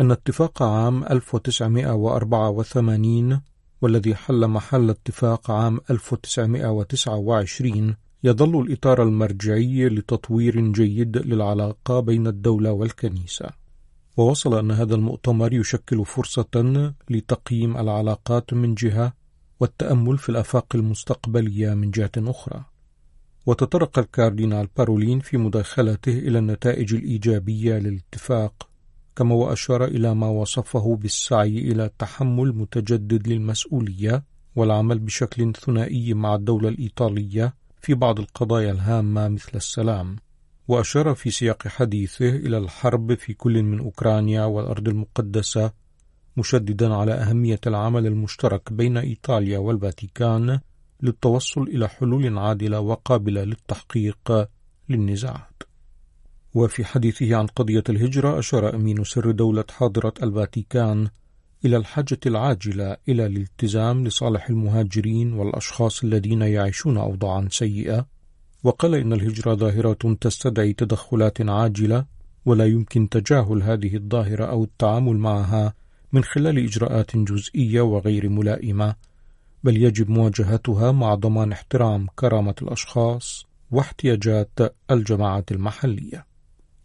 أن 0.00 0.10
اتفاق 0.10 0.62
عام 0.62 1.04
1984 1.04 3.40
والذي 3.82 4.14
حل 4.14 4.48
محل 4.48 4.90
اتفاق 4.90 5.50
عام 5.50 5.80
1929 5.90 7.96
يظل 8.24 8.60
الإطار 8.60 9.02
المرجعي 9.02 9.88
لتطوير 9.88 10.72
جيد 10.72 11.16
للعلاقة 11.16 12.00
بين 12.00 12.26
الدولة 12.26 12.72
والكنيسة. 12.72 13.50
ووصل 14.16 14.58
أن 14.58 14.70
هذا 14.70 14.94
المؤتمر 14.94 15.52
يشكل 15.52 16.04
فرصة 16.04 16.92
لتقييم 17.10 17.76
العلاقات 17.76 18.54
من 18.54 18.74
جهة 18.74 19.12
والتأمل 19.60 20.18
في 20.18 20.28
الآفاق 20.28 20.66
المستقبلية 20.74 21.74
من 21.74 21.90
جهة 21.90 22.12
أخرى. 22.18 22.64
وتطرق 23.46 23.98
الكاردينال 23.98 24.68
بارولين 24.76 25.20
في 25.20 25.36
مداخلته 25.36 26.18
إلى 26.18 26.38
النتائج 26.38 26.94
الإيجابية 26.94 27.78
للاتفاق 27.78 28.69
كما 29.20 29.34
وأشار 29.34 29.84
إلى 29.84 30.14
ما 30.14 30.26
وصفه 30.26 30.96
بالسعي 30.96 31.58
إلى 31.58 31.90
تحمل 31.98 32.52
متجدد 32.56 33.28
للمسؤولية 33.28 34.24
والعمل 34.56 34.98
بشكل 34.98 35.52
ثنائي 35.52 36.14
مع 36.14 36.34
الدولة 36.34 36.68
الإيطالية 36.68 37.54
في 37.80 37.94
بعض 37.94 38.20
القضايا 38.20 38.72
الهامة 38.72 39.28
مثل 39.28 39.50
السلام. 39.54 40.16
وأشار 40.68 41.14
في 41.14 41.30
سياق 41.30 41.68
حديثه 41.68 42.28
إلى 42.28 42.58
الحرب 42.58 43.14
في 43.14 43.34
كل 43.34 43.62
من 43.62 43.78
أوكرانيا 43.78 44.44
والأرض 44.44 44.88
المقدسة 44.88 45.72
مشددا 46.36 46.94
على 46.94 47.12
أهمية 47.12 47.60
العمل 47.66 48.06
المشترك 48.06 48.72
بين 48.72 48.96
إيطاليا 48.96 49.58
والفاتيكان 49.58 50.60
للتوصل 51.02 51.62
إلى 51.62 51.88
حلول 51.88 52.38
عادلة 52.38 52.80
وقابلة 52.80 53.44
للتحقيق 53.44 54.48
للنزاعات. 54.88 55.69
وفي 56.54 56.84
حديثه 56.84 57.36
عن 57.36 57.46
قضية 57.46 57.84
الهجرة 57.88 58.38
أشار 58.38 58.74
أمين 58.74 59.04
سر 59.04 59.30
دولة 59.30 59.64
حاضرة 59.70 60.14
الفاتيكان 60.22 61.08
إلى 61.64 61.76
الحاجة 61.76 62.18
العاجلة 62.26 62.96
إلى 63.08 63.26
الالتزام 63.26 64.06
لصالح 64.06 64.48
المهاجرين 64.48 65.32
والأشخاص 65.32 66.04
الذين 66.04 66.42
يعيشون 66.42 66.96
أوضاعا 66.96 67.48
سيئة. 67.50 68.06
وقال 68.64 68.94
إن 68.94 69.12
الهجرة 69.12 69.54
ظاهرة 69.54 70.16
تستدعي 70.20 70.72
تدخلات 70.72 71.40
عاجلة 71.40 72.04
ولا 72.46 72.66
يمكن 72.66 73.08
تجاهل 73.08 73.62
هذه 73.62 73.96
الظاهرة 73.96 74.44
أو 74.44 74.64
التعامل 74.64 75.16
معها 75.16 75.74
من 76.12 76.24
خلال 76.24 76.58
إجراءات 76.58 77.16
جزئية 77.16 77.80
وغير 77.80 78.28
ملائمة 78.28 78.94
بل 79.64 79.76
يجب 79.76 80.10
مواجهتها 80.10 80.92
مع 80.92 81.14
ضمان 81.14 81.52
احترام 81.52 82.06
كرامة 82.16 82.54
الأشخاص 82.62 83.46
واحتياجات 83.70 84.50
الجماعات 84.90 85.52
المحلية. 85.52 86.29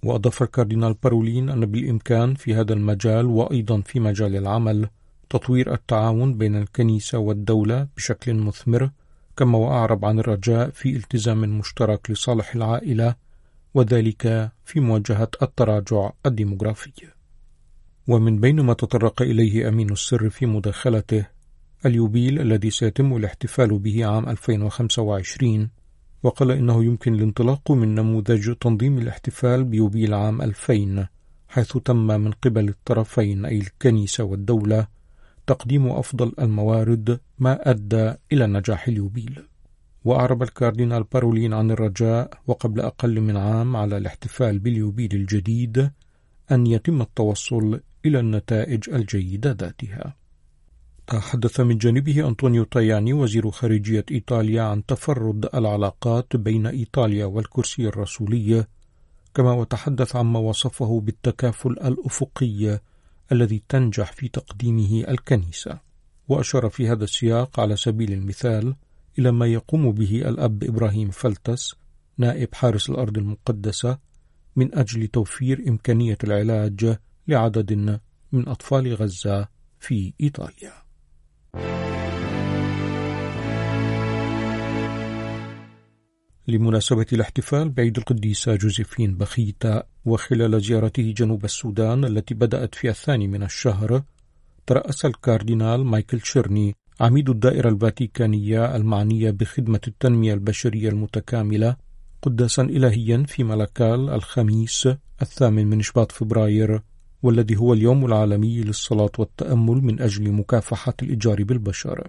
وأضاف 0.03 0.43
الكاردينال 0.43 0.93
بارولين 1.03 1.49
أن 1.49 1.65
بالإمكان 1.65 2.33
في 2.35 2.53
هذا 2.55 2.73
المجال 2.73 3.25
وأيضا 3.25 3.81
في 3.81 3.99
مجال 3.99 4.35
العمل 4.35 4.89
تطوير 5.29 5.73
التعاون 5.73 6.37
بين 6.37 6.55
الكنيسة 6.55 7.17
والدولة 7.17 7.87
بشكل 7.97 8.33
مثمر 8.33 8.89
كما 9.37 9.57
وأعرب 9.57 10.05
عن 10.05 10.19
الرجاء 10.19 10.69
في 10.69 10.95
التزام 10.95 11.57
مشترك 11.59 12.11
لصالح 12.11 12.55
العائلة 12.55 13.15
وذلك 13.73 14.51
في 14.65 14.79
مواجهة 14.79 15.29
التراجع 15.41 16.11
الديموغرافي 16.25 16.91
ومن 18.07 18.39
بين 18.39 18.61
ما 18.61 18.73
تطرق 18.73 19.21
إليه 19.21 19.67
أمين 19.69 19.91
السر 19.91 20.29
في 20.29 20.45
مداخلته 20.45 21.25
اليوبيل 21.85 22.41
الذي 22.41 22.69
سيتم 22.69 23.15
الاحتفال 23.15 23.79
به 23.79 24.05
عام 24.05 24.29
2025 24.29 25.69
وقال 26.25 26.51
إنه 26.51 26.83
يمكن 26.83 27.13
الانطلاق 27.15 27.71
من 27.71 27.95
نموذج 27.95 28.55
تنظيم 28.55 28.97
الاحتفال 28.97 29.63
بيوبيل 29.63 30.13
عام 30.13 30.41
2000 30.41 31.07
حيث 31.47 31.77
تم 31.77 32.07
من 32.07 32.31
قبل 32.31 32.69
الطرفين 32.69 33.45
أي 33.45 33.57
الكنيسة 33.57 34.23
والدولة 34.23 34.87
تقديم 35.47 35.87
أفضل 35.87 36.33
الموارد 36.39 37.19
ما 37.39 37.69
أدى 37.69 38.13
إلى 38.31 38.47
نجاح 38.47 38.87
اليوبيل. 38.87 39.43
وأعرب 40.05 40.43
الكاردينال 40.43 41.03
بارولين 41.03 41.53
عن 41.53 41.71
الرجاء 41.71 42.29
وقبل 42.47 42.79
أقل 42.81 43.21
من 43.21 43.37
عام 43.37 43.75
على 43.75 43.97
الاحتفال 43.97 44.59
باليوبيل 44.59 45.09
الجديد 45.13 45.91
أن 46.51 46.67
يتم 46.67 47.01
التوصل 47.01 47.81
إلى 48.05 48.19
النتائج 48.19 48.89
الجيدة 48.89 49.51
ذاتها. 49.51 50.24
تحدث 51.07 51.59
من 51.59 51.77
جانبه 51.77 52.27
أنطونيو 52.27 52.63
تاياني 52.63 53.13
وزير 53.13 53.51
خارجية 53.51 54.05
إيطاليا 54.11 54.61
عن 54.61 54.85
تفرد 54.85 55.49
العلاقات 55.53 56.35
بين 56.35 56.67
إيطاليا 56.67 57.25
والكرسي 57.25 57.87
الرسولي 57.87 58.65
كما 59.33 59.51
وتحدث 59.51 60.15
عما 60.15 60.39
وصفه 60.39 61.01
بالتكافل 61.01 61.69
الأفقي 61.69 62.79
الذي 63.31 63.63
تنجح 63.69 64.11
في 64.11 64.27
تقديمه 64.27 65.03
الكنيسة. 65.09 65.79
وأشار 66.27 66.69
في 66.69 66.89
هذا 66.89 67.03
السياق 67.03 67.59
على 67.59 67.75
سبيل 67.75 68.13
المثال 68.13 68.75
إلى 69.19 69.31
ما 69.31 69.45
يقوم 69.45 69.91
به 69.91 70.21
الأب 70.29 70.63
إبراهيم 70.63 71.09
فلتس 71.09 71.75
نائب 72.17 72.55
حارس 72.55 72.89
الأرض 72.89 73.17
المقدسة 73.17 73.97
من 74.55 74.75
أجل 74.75 75.07
توفير 75.07 75.63
إمكانية 75.67 76.17
العلاج 76.23 76.97
لعدد 77.27 77.99
من 78.31 78.47
أطفال 78.47 78.95
غزة 78.95 79.47
في 79.79 80.13
إيطاليا. 80.21 80.84
لمناسبة 86.47 87.05
الاحتفال 87.13 87.69
بعيد 87.69 87.97
القديسة 87.97 88.55
جوزيفين 88.55 89.17
بخيتا 89.17 89.83
وخلال 90.05 90.61
زيارته 90.61 91.13
جنوب 91.17 91.45
السودان 91.45 92.05
التي 92.05 92.33
بدأت 92.33 92.75
في 92.75 92.89
الثاني 92.89 93.27
من 93.27 93.43
الشهر 93.43 94.03
ترأس 94.67 95.05
الكاردينال 95.05 95.85
مايكل 95.85 96.21
تشيرني 96.23 96.75
عميد 96.99 97.29
الدائرة 97.29 97.69
الفاتيكانية 97.69 98.75
المعنية 98.75 99.31
بخدمة 99.31 99.81
التنمية 99.87 100.33
البشرية 100.33 100.89
المتكاملة 100.89 101.75
قداسا 102.21 102.63
إلهيا 102.63 103.23
في 103.27 103.43
ملكال 103.43 104.09
الخميس 104.09 104.87
الثامن 105.21 105.67
من 105.67 105.81
شباط 105.81 106.11
فبراير. 106.11 106.81
والذي 107.23 107.55
هو 107.55 107.73
اليوم 107.73 108.05
العالمي 108.05 108.61
للصلاة 108.61 109.11
والتأمل 109.19 109.81
من 109.81 110.01
أجل 110.01 110.31
مكافحة 110.31 110.93
الإتجار 111.01 111.43
بالبشر. 111.43 112.07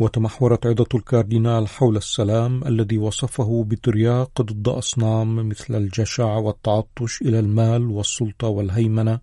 وتمحورت 0.00 0.66
عظة 0.66 0.86
الكاردينال 0.94 1.68
حول 1.68 1.96
السلام 1.96 2.64
الذي 2.64 2.98
وصفه 2.98 3.64
بترياق 3.68 4.42
ضد 4.42 4.68
أصنام 4.68 5.48
مثل 5.48 5.74
الجشع 5.74 6.36
والتعطش 6.36 7.22
إلى 7.22 7.38
المال 7.38 7.86
والسلطة 7.86 8.48
والهيمنة 8.48 9.20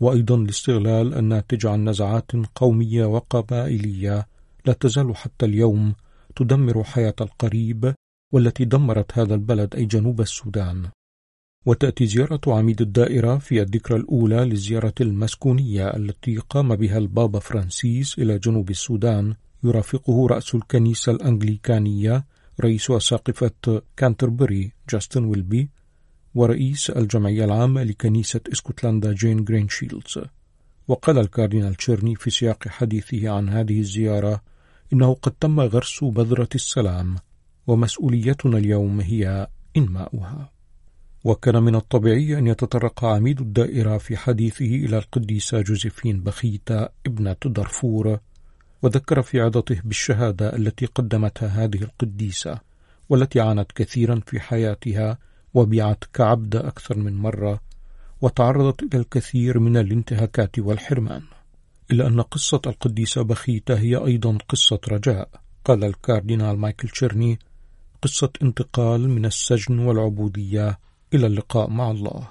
وأيضا 0.00 0.34
الاستغلال 0.34 1.14
الناتج 1.14 1.66
عن 1.66 1.88
نزعات 1.88 2.30
قومية 2.54 3.04
وقبائلية 3.04 4.26
لا 4.66 4.72
تزال 4.72 5.16
حتى 5.16 5.46
اليوم 5.46 5.94
تدمر 6.36 6.84
حياة 6.84 7.14
القريب 7.20 7.94
والتي 8.32 8.64
دمرت 8.64 9.18
هذا 9.18 9.34
البلد 9.34 9.74
أي 9.74 9.84
جنوب 9.84 10.20
السودان. 10.20 10.88
وتأتي 11.68 12.06
زيارة 12.06 12.40
عميد 12.46 12.80
الدائرة 12.80 13.38
في 13.38 13.62
الذكرى 13.62 13.96
الأولى 13.96 14.36
للزيارة 14.36 14.94
المسكونية 15.00 15.88
التي 15.96 16.36
قام 16.36 16.76
بها 16.76 16.98
البابا 16.98 17.38
فرانسيس 17.38 18.18
إلى 18.18 18.38
جنوب 18.38 18.70
السودان. 18.70 19.34
يرافقه 19.64 20.26
رأس 20.26 20.54
الكنيسة 20.54 21.12
الأنجليكانية 21.12 22.24
رئيس 22.60 22.90
أساقفة 22.90 23.82
كانتربري 23.96 24.72
جاستن 24.90 25.24
ويلبي 25.24 25.68
ورئيس 26.34 26.90
الجمعية 26.90 27.44
العامة 27.44 27.82
لكنيسة 27.82 28.40
إسكتلندا 28.52 29.12
جين 29.12 29.44
جرينشيلدز 29.44 30.18
وقال 30.88 31.18
الكاردينال 31.18 31.74
تشيرني 31.74 32.14
في 32.14 32.30
سياق 32.30 32.68
حديثه 32.68 33.30
عن 33.30 33.48
هذه 33.48 33.80
الزيارة 33.80 34.42
إنه 34.92 35.14
قد 35.14 35.32
تم 35.32 35.60
غرس 35.60 36.04
بذرة 36.04 36.48
السلام 36.54 37.16
ومسؤوليتنا 37.66 38.58
اليوم 38.58 39.00
هي 39.00 39.48
إنماؤها. 39.76 40.57
وكان 41.28 41.62
من 41.62 41.74
الطبيعي 41.74 42.38
أن 42.38 42.46
يتطرق 42.46 43.04
عميد 43.04 43.40
الدائرة 43.40 43.98
في 43.98 44.16
حديثه 44.16 44.64
إلى 44.64 44.98
القديسة 44.98 45.60
جوزيفين 45.60 46.20
بخيتا 46.20 46.88
ابنة 47.06 47.36
دارفور 47.44 48.18
وذكر 48.82 49.22
في 49.22 49.40
عظته 49.40 49.80
بالشهادة 49.84 50.56
التي 50.56 50.86
قدمتها 50.86 51.48
هذه 51.48 51.82
القديسة 51.82 52.58
والتي 53.08 53.40
عانت 53.40 53.72
كثيرا 53.72 54.20
في 54.26 54.40
حياتها 54.40 55.18
وبيعت 55.54 56.04
كعبد 56.12 56.56
أكثر 56.56 56.96
من 56.96 57.14
مرة 57.14 57.60
وتعرضت 58.20 58.82
إلى 58.82 59.00
الكثير 59.00 59.58
من 59.58 59.76
الانتهاكات 59.76 60.58
والحرمان. 60.58 61.22
إلا 61.90 62.06
أن 62.06 62.20
قصة 62.20 62.60
القديسة 62.66 63.22
بخيتة 63.22 63.78
هي 63.78 63.96
أيضا 63.96 64.38
قصة 64.48 64.80
رجاء 64.88 65.28
قال 65.64 65.84
الكاردينال 65.84 66.58
مايكل 66.58 66.88
تشيرني 66.88 67.38
قصة 68.02 68.30
انتقال 68.42 69.08
من 69.08 69.24
السجن 69.24 69.78
والعبودية 69.78 70.78
إلى 71.14 71.26
اللقاء 71.26 71.70
مع 71.70 71.90
الله. 71.90 72.28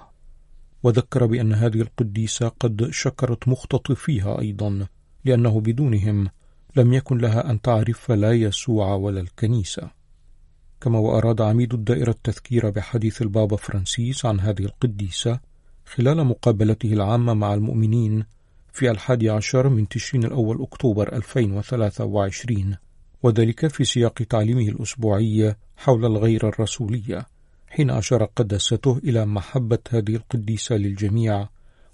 وذكر 0.83 1.25
بأن 1.25 1.53
هذه 1.53 1.81
القديسة 1.81 2.47
قد 2.47 2.89
شكرت 2.91 3.47
مختطفيها 3.47 4.39
أيضا 4.41 4.87
لأنه 5.25 5.61
بدونهم 5.61 6.29
لم 6.75 6.93
يكن 6.93 7.17
لها 7.17 7.51
أن 7.51 7.61
تعرف 7.61 8.11
لا 8.11 8.31
يسوع 8.31 8.95
ولا 8.95 9.21
الكنيسة. 9.21 9.97
كما 10.81 10.99
وأراد 10.99 11.41
عميد 11.41 11.73
الدائرة 11.73 12.11
التذكير 12.11 12.69
بحديث 12.69 13.21
البابا 13.21 13.55
فرانسيس 13.57 14.25
عن 14.25 14.39
هذه 14.39 14.61
القديسة 14.61 15.39
خلال 15.85 16.25
مقابلته 16.25 16.93
العامة 16.93 17.33
مع 17.33 17.53
المؤمنين 17.53 18.25
في 18.73 18.91
الحادي 18.91 19.29
عشر 19.29 19.69
من 19.69 19.87
تشرين 19.87 20.23
الأول 20.23 20.61
أكتوبر 20.61 21.15
2023 21.15 22.75
وذلك 23.23 23.67
في 23.67 23.83
سياق 23.83 24.13
تعليمه 24.13 24.69
الأسبوعي 24.69 25.55
حول 25.77 26.05
الغير 26.05 26.49
الرسولية. 26.49 27.25
حين 27.69 27.89
أشار 27.89 28.23
قداسته 28.23 28.97
إلى 29.03 29.25
محبة 29.25 29.79
هذه 29.89 30.15
القديسة 30.15 30.75
للجميع 30.75 31.47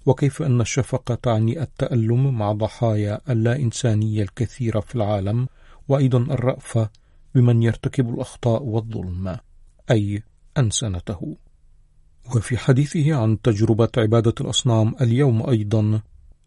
وكيف 0.06 0.42
أن 0.42 0.60
الشفقة 0.60 1.14
تعني 1.14 1.62
التألم 1.62 2.38
مع 2.38 2.52
ضحايا 2.52 3.20
اللا 3.30 3.56
إنسانية 3.56 4.22
الكثيرة 4.22 4.80
في 4.80 4.94
العالم 4.94 5.46
وأيضا 5.88 6.18
الرأفة 6.18 6.90
بمن 7.34 7.62
يرتكب 7.62 8.14
الأخطاء 8.14 8.62
والظلم 8.62 9.36
أي 9.90 10.22
أنسنته. 10.58 11.36
وفي 12.36 12.56
حديثه 12.58 13.14
عن 13.14 13.40
تجربة 13.42 13.88
عبادة 13.98 14.34
الأصنام 14.40 14.94
اليوم 15.00 15.50
أيضا 15.50 16.00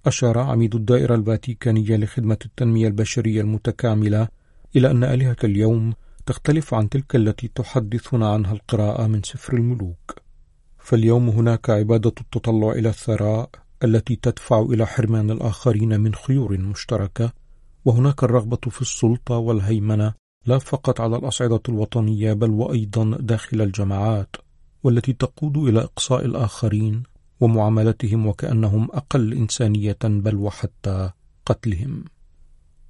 أشار 0.05 0.39
عميد 0.39 0.75
الدائرة 0.75 1.15
الفاتيكانية 1.15 1.95
لخدمة 1.97 2.37
التنمية 2.45 2.87
البشرية 2.87 3.41
المتكاملة 3.41 4.27
إلى 4.75 4.91
أن 4.91 5.03
آلهة 5.03 5.37
اليوم 5.43 5.93
تختلف 6.27 6.73
عن 6.73 6.89
تلك 6.89 7.15
التي 7.15 7.47
تحدثنا 7.47 8.29
عنها 8.33 8.53
القراءة 8.53 9.07
من 9.07 9.23
سفر 9.23 9.53
الملوك. 9.53 10.15
فاليوم 10.77 11.29
هناك 11.29 11.69
عبادة 11.69 12.13
التطلع 12.21 12.71
إلى 12.71 12.89
الثراء 12.89 13.49
التي 13.83 14.15
تدفع 14.15 14.61
إلى 14.61 14.85
حرمان 14.85 15.31
الآخرين 15.31 15.99
من 15.99 16.15
خيور 16.15 16.57
مشتركة 16.57 17.33
وهناك 17.85 18.23
الرغبة 18.23 18.69
في 18.69 18.81
السلطة 18.81 19.37
والهيمنة 19.37 20.13
لا 20.45 20.57
فقط 20.57 21.01
على 21.01 21.15
الأصعدة 21.15 21.61
الوطنية 21.69 22.33
بل 22.33 22.49
وأيضا 22.49 23.17
داخل 23.19 23.61
الجماعات 23.61 24.35
والتي 24.83 25.13
تقود 25.13 25.57
إلى 25.57 25.79
إقصاء 25.79 26.25
الآخرين 26.25 27.03
ومعاملتهم 27.39 28.27
وكأنهم 28.27 28.87
أقل 28.93 29.33
إنسانية 29.33 29.97
بل 30.03 30.35
وحتى 30.35 31.09
قتلهم. 31.45 32.03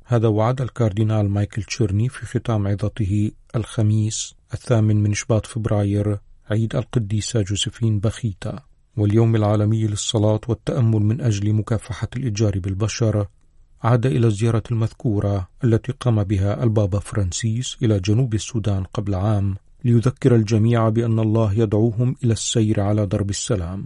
هذا 0.10 0.28
وعد 0.28 0.62
الكاردينال 0.62 1.30
مايكل 1.30 1.63
تشيرني 1.63 2.10
في 2.10 2.26
ختام 2.26 2.67
عظته 2.67 3.32
الخميس 3.56 4.36
الثامن 4.54 5.04
من 5.04 5.13
شباط 5.13 5.46
فبراير 5.46 6.17
عيد 6.50 6.76
القديسة 6.76 7.41
جوزفين 7.41 8.00
بخيتا 8.00 8.60
واليوم 8.98 9.36
العالمي 9.36 9.88
للصلاة 9.88 10.41
والتأمل 10.48 11.00
من 11.00 11.22
أجل 11.22 11.54
مكافحة 11.54 12.08
الإتجار 12.15 12.60
بالبشر 12.60 13.28
عاد 13.84 14.06
إلى 14.06 14.28
الزيارة 14.28 14.63
المذكورة 14.72 15.48
التي 15.63 15.91
قام 15.91 16.24
بها 16.24 16.63
البابا 16.63 17.00
فرانسيس 17.00 17.78
إلى 17.84 18.00
جنوب 18.00 18.34
السودان 18.34 18.84
قبل 18.84 19.15
عام 19.15 19.56
ليذكر 19.86 20.36
الجميع 20.36 20.89
بأن 20.89 21.20
الله 21.20 21.54
يدعوهم 21.54 22.15
إلى 22.24 22.34
السير 22.34 22.82
على 22.82 23.06
درب 23.06 23.30
السلام. 23.30 23.84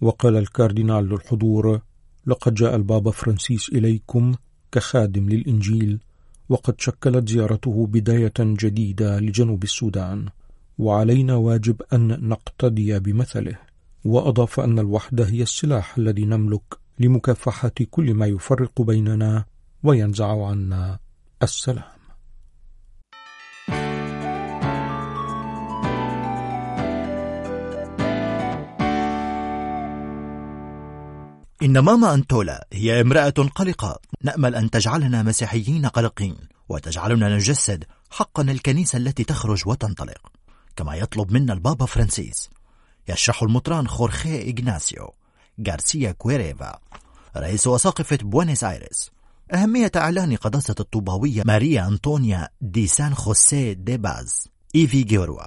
وقال 0.00 0.36
الكاردينال 0.36 1.08
للحضور 1.08 1.80
لقد 2.26 2.54
جاء 2.54 2.76
البابا 2.76 3.10
فرانسيس 3.10 3.68
إليكم 3.68 4.34
كخادم 4.72 5.28
للإنجيل 5.28 5.98
وقد 6.48 6.80
شكلت 6.80 7.28
زيارته 7.28 7.86
بداية 7.86 8.32
جديدة 8.38 9.20
لجنوب 9.20 9.62
السودان. 9.62 10.28
وعلينا 10.78 11.34
واجب 11.34 11.82
أن 11.92 12.28
نقتدي 12.28 12.98
بمثله. 12.98 13.58
وأضاف 14.04 14.60
أن 14.60 14.78
الوحدة 14.78 15.24
هي 15.24 15.42
السلاح 15.42 15.98
الذي 15.98 16.24
نملك 16.24 16.62
لمكافحة 16.98 17.72
كل 17.90 18.14
ما 18.14 18.26
يفرق 18.26 18.82
بيننا 18.82 19.44
وينزع 19.82 20.46
عنا 20.46 20.98
السلام. 21.42 21.99
إن 31.62 31.78
ماما 31.78 32.14
أنتولا 32.14 32.68
هي 32.72 33.00
امرأة 33.00 33.30
قلقة. 33.30 34.00
نأمل 34.22 34.54
أن 34.54 34.70
تجعلنا 34.70 35.22
مسيحيين 35.22 35.86
قلقين 35.86 36.36
وتجعلنا 36.68 37.36
نجسد 37.36 37.84
حقا 38.10 38.42
الكنيسة 38.42 38.96
التي 38.96 39.24
تخرج 39.24 39.68
وتنطلق. 39.68 40.32
كما 40.76 40.94
يطلب 40.94 41.32
منا 41.32 41.52
البابا 41.52 41.86
فرانسيس. 41.86 42.50
يشرح 43.08 43.42
المطران 43.42 43.88
خورخي 43.88 44.50
إغناسيو 44.50 45.14
غارسيا 45.68 46.12
كويرفا 46.12 46.78
رئيس 47.36 47.66
أساقفة 47.66 48.18
بوينيس 48.22 48.64
آيرس 48.64 49.10
أهمية 49.54 49.92
إعلان 49.96 50.36
قداسة 50.36 50.74
الطوباوية 50.80 51.42
ماريا 51.46 51.88
أنطونيا 51.88 52.48
دي 52.60 52.86
سان 52.86 53.14
خوسيه 53.14 53.72
دي 53.72 53.96
باز 53.96 54.48
إي 54.74 55.02
فيغيروا 55.02 55.42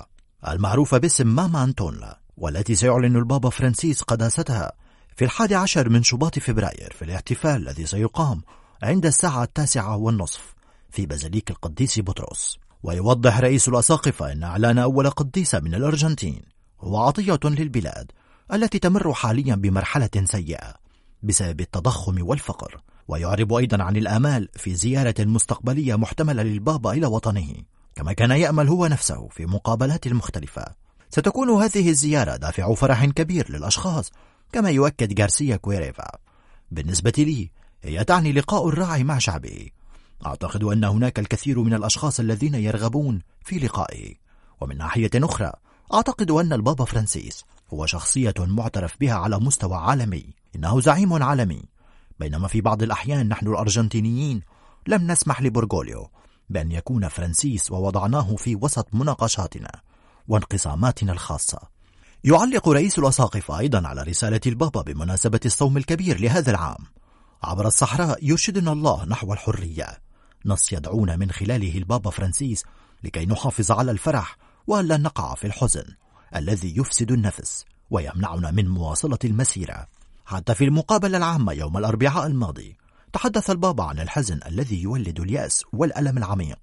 المعروفة 0.48 0.98
باسم 0.98 1.28
ماما 1.28 1.64
أنتولا 1.64 2.20
والتي 2.38 2.76
سيعلن 2.76 3.16
البابا 3.16 3.50
فرانسيس 3.50 4.02
قداستها. 4.02 4.83
في 5.16 5.26
الحادي 5.26 5.56
عشر 5.56 5.90
من 5.90 6.04
شباط 6.04 6.40
فبراير 6.40 6.94
في 7.00 7.06
الاحتفال 7.06 7.56
الذي 7.56 7.86
سيقام 7.86 8.42
عند 8.84 9.06
الساعة 9.06 9.44
التاسعة 9.44 9.98
والنصف 9.98 10.56
في 10.90 11.06
بازيليك 11.06 11.50
القديس 11.50 12.00
بطرس. 12.00 12.58
ويوضح 12.84 13.40
رئيس 13.40 13.68
الأساقفة 13.68 14.32
أن 14.32 14.44
إعلان 14.44 14.78
أول 14.78 15.10
قديسة 15.10 15.60
من 15.60 15.76
الأرجنتين 15.76 16.42
هو 16.82 16.98
عطية 16.98 17.40
للبلاد 17.44 18.12
التي 18.54 18.80
تمر 18.80 19.14
حاليا 19.14 19.56
بمرحلة 19.56 20.10
سيئة 20.24 20.74
بسبب 21.24 21.62
التضخم 21.62 22.28
والفقر. 22.28 22.82
ويعرب 23.08 23.54
أيضا 23.54 23.84
عن 23.84 23.96
الآمال 23.96 24.50
في 24.54 24.76
زيارة 24.76 25.16
مستقبلية 25.20 25.96
محتملة 25.96 26.44
للبابا 26.44 26.92
إلى 26.92 27.06
وطنه 27.06 27.54
كما 27.96 28.14
كان 28.14 28.32
يأمل 28.32 28.68
هو 28.68 28.88
نفسه 28.88 29.28
في 29.28 29.46
مقابلات 29.46 30.08
مختلفة. 30.08 30.66
ستكون 31.10 31.50
هذه 31.50 31.90
الزيارة 31.90 32.36
دافع 32.36 32.74
فرح 32.74 33.06
كبير 33.06 33.52
للأشخاص 33.52 34.12
كما 34.54 34.70
يؤكد 34.70 35.22
غارسيا 35.22 35.56
كويرفا. 35.56 36.08
بالنسبة 36.72 37.14
لي 37.18 37.52
هي 37.84 38.04
تعني 38.04 38.32
لقاء 38.32 38.68
الراعي 38.68 39.04
مع 39.04 39.18
شعبه 39.18 39.68
أعتقد 40.26 40.64
أن 40.64 40.84
هناك 40.84 41.20
الكثير 41.20 41.60
من 41.60 41.74
الأشخاص 41.74 42.20
الذين 42.20 42.56
يرغبون 42.56 43.22
في 43.42 43.60
لقائه 43.60 44.14
ومن 44.62 44.78
ناحية 44.78 45.10
أخرى 45.16 45.52
أعتقد 45.94 46.32
أن 46.32 46.54
البابا 46.54 46.86
فرانسيس 46.86 47.46
هو 47.74 47.86
شخصية 47.86 48.34
معترف 48.40 48.96
بها 49.00 49.14
على 49.14 49.40
مستوى 49.40 49.76
عالمي. 49.76 50.26
إنه 50.56 50.82
زعيم 50.82 51.24
عالمي. 51.24 51.64
بينما 52.20 52.48
في 52.48 52.62
بعض 52.62 52.84
الأحيان 52.84 53.28
نحن 53.30 53.48
الأرجنتينيين 53.48 54.42
لم 54.88 55.12
نسمح 55.12 55.42
لبرغوليو 55.42 56.10
بأن 56.50 56.72
يكون 56.72 57.08
فرانسيس 57.08 57.72
ووضعناه 57.72 58.36
في 58.36 58.56
وسط 58.56 58.88
مناقشاتنا 58.94 59.72
وانقساماتنا 60.28 61.12
الخاصة. 61.12 61.73
يعلق 62.26 62.70
رئيس 62.70 63.00
الأساقفة 63.00 63.60
أيضا 63.60 63.88
على 63.88 64.02
رسالة 64.04 64.40
البابا 64.46 64.82
بمناسبة 64.82 65.40
الصوم 65.46 65.78
الكبير 65.78 66.20
لهذا 66.22 66.52
العام. 66.52 66.78
عبر 67.44 67.68
الصحراء 67.68 68.18
يرشدنا 68.22 68.72
الله 68.72 69.06
نحو 69.06 69.34
الحرية. 69.34 70.00
نص 70.46 70.74
يدعونا 70.74 71.16
من 71.16 71.32
خلاله 71.32 71.78
البابا 71.78 72.10
فرانسيس 72.10 72.64
لكي 73.04 73.26
نحافظ 73.26 73.72
على 73.72 73.92
الفرح 73.92 74.38
وألا 74.68 74.98
نقع 74.98 75.36
في 75.36 75.48
الحزن 75.48 75.84
الذي 76.36 76.78
يفسد 76.78 77.12
النفس 77.12 77.66
ويمنعنا 77.92 78.52
من 78.52 78.70
مواصلة 78.70 79.20
المسيرة. 79.24 79.88
حتى 80.26 80.56
في 80.56 80.64
المقابلة 80.64 81.18
العامة 81.18 81.54
يوم 81.54 81.78
الأربعاء 81.78 82.28
الماضي 82.28 82.78
تحدث 83.14 83.50
البابا 83.50 83.84
عن 83.84 84.00
الحزن 84.00 84.40
الذي 84.46 84.82
يولد 84.82 85.20
اليأس 85.20 85.64
والألم 85.74 86.18
العميق. 86.18 86.60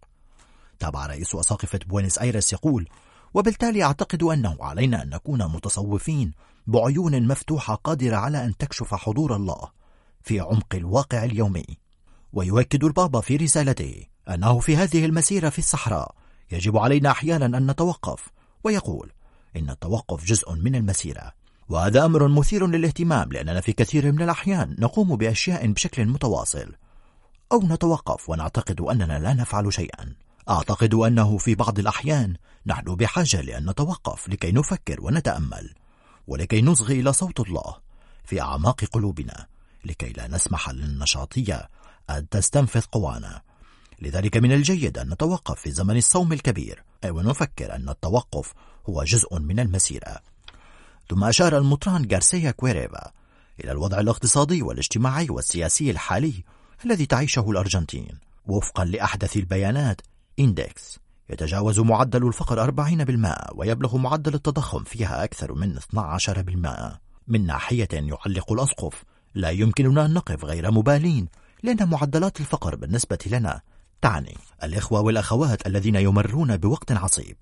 تابع 0.78 1.06
رئيس 1.06 1.34
أساقفة 1.34 1.80
بوينس 1.86 2.18
أيرس 2.18 2.52
يقول 2.52 2.88
وبالتالي 3.34 3.84
أعتقد 3.84 4.22
أنه 4.22 4.56
علينا 4.60 5.02
أن 5.02 5.08
نكون 5.08 5.42
متصوفين 5.42 6.32
بعيون 6.66 7.28
مفتوحة 7.28 7.74
قادرة 7.74 8.16
على 8.16 8.44
أن 8.44 8.56
تكشف 8.56 8.94
حضور 8.94 9.36
الله 9.36 9.68
في 10.22 10.40
عمق 10.40 10.74
الواقع 10.74 11.24
اليومي. 11.24 11.66
ويؤكد 12.32 12.84
البابا 12.84 13.20
في 13.20 13.36
رسالته 13.36 14.04
أنه 14.28 14.58
في 14.58 14.76
هذه 14.76 15.04
المسيرة 15.04 15.48
في 15.48 15.58
الصحراء 15.58 16.14
يجب 16.52 16.76
علينا 16.76 17.10
أحيانا 17.10 17.58
أن 17.58 17.70
نتوقف 17.70 18.28
ويقول 18.64 19.12
إن 19.56 19.70
التوقف 19.70 20.24
جزء 20.24 20.52
من 20.54 20.74
المسيرة 20.74 21.32
وهذا 21.68 22.04
أمر 22.04 22.28
مثير 22.28 22.66
للاهتمام 22.66 23.32
لأننا 23.32 23.60
في 23.60 23.72
كثير 23.72 24.12
من 24.12 24.22
الأحيان 24.22 24.76
نقوم 24.78 25.16
بأشياء 25.16 25.66
بشكل 25.66 26.06
متواصل 26.06 26.72
أو 27.52 27.62
نتوقف 27.62 28.30
ونعتقد 28.30 28.80
أننا 28.80 29.18
لا 29.18 29.34
نفعل 29.34 29.72
شيئا. 29.72 30.14
أعتقد 30.50 30.94
أنه 30.94 31.38
في 31.38 31.54
بعض 31.54 31.78
الأحيان 31.78 32.34
نحن 32.66 32.94
بحاجة 32.94 33.40
لأن 33.40 33.70
نتوقف 33.70 34.28
لكي 34.28 34.52
نفكر 34.52 35.00
ونتأمل 35.00 35.74
ولكي 36.26 36.62
نصغي 36.62 37.00
إلى 37.00 37.12
صوت 37.12 37.40
الله 37.40 37.76
في 38.24 38.40
أعماق 38.40 38.84
قلوبنا 38.84 39.46
لكي 39.84 40.08
لا 40.08 40.28
نسمح 40.28 40.70
للنشاطية 40.70 41.68
أن 42.10 42.28
تستنفذ 42.28 42.80
قوانا. 42.80 43.42
لذلك 44.02 44.36
من 44.36 44.52
الجيد 44.52 44.98
أن 44.98 45.12
نتوقف 45.12 45.60
في 45.60 45.70
زمن 45.70 45.96
الصوم 45.96 46.32
الكبير 46.32 46.84
ونفكر 47.06 47.74
أن 47.74 47.88
التوقف 47.88 48.52
هو 48.88 49.04
جزء 49.04 49.38
من 49.38 49.60
المسيرة. 49.60 50.20
ثم 51.10 51.24
أشار 51.24 51.58
المطران 51.58 52.08
غارسيا 52.12 52.50
كويريفا 52.50 53.12
إلى 53.64 53.72
الوضع 53.72 54.00
الاقتصادي 54.00 54.62
والاجتماعي 54.62 55.26
والسياسي 55.30 55.90
الحالي 55.90 56.44
الذي 56.84 57.06
تعيشه 57.06 57.50
الأرجنتين 57.50 58.18
وفقا 58.46 58.84
لأحدث 58.84 59.36
البيانات 59.36 60.00
إندكس. 60.38 60.98
يتجاوز 61.30 61.80
معدل 61.80 62.26
الفقر 62.26 62.64
40% 62.64 63.54
ويبلغ 63.54 63.96
معدل 63.96 64.34
التضخم 64.34 64.84
فيها 64.84 65.24
أكثر 65.24 65.54
من 65.54 65.78
12% 65.78 66.98
من 67.28 67.46
ناحية 67.46 67.88
يعلق 67.92 68.52
الأسقف 68.52 69.04
لا 69.34 69.50
يمكننا 69.50 70.06
أن 70.06 70.14
نقف 70.14 70.44
غير 70.44 70.70
مبالين 70.70 71.28
لأن 71.62 71.88
معدلات 71.88 72.40
الفقر 72.40 72.76
بالنسبة 72.76 73.18
لنا 73.26 73.60
تعني 74.02 74.36
الإخوة 74.62 75.00
والأخوات 75.00 75.66
الذين 75.66 75.94
يمرون 75.94 76.56
بوقت 76.56 76.92
عصيب. 76.92 77.36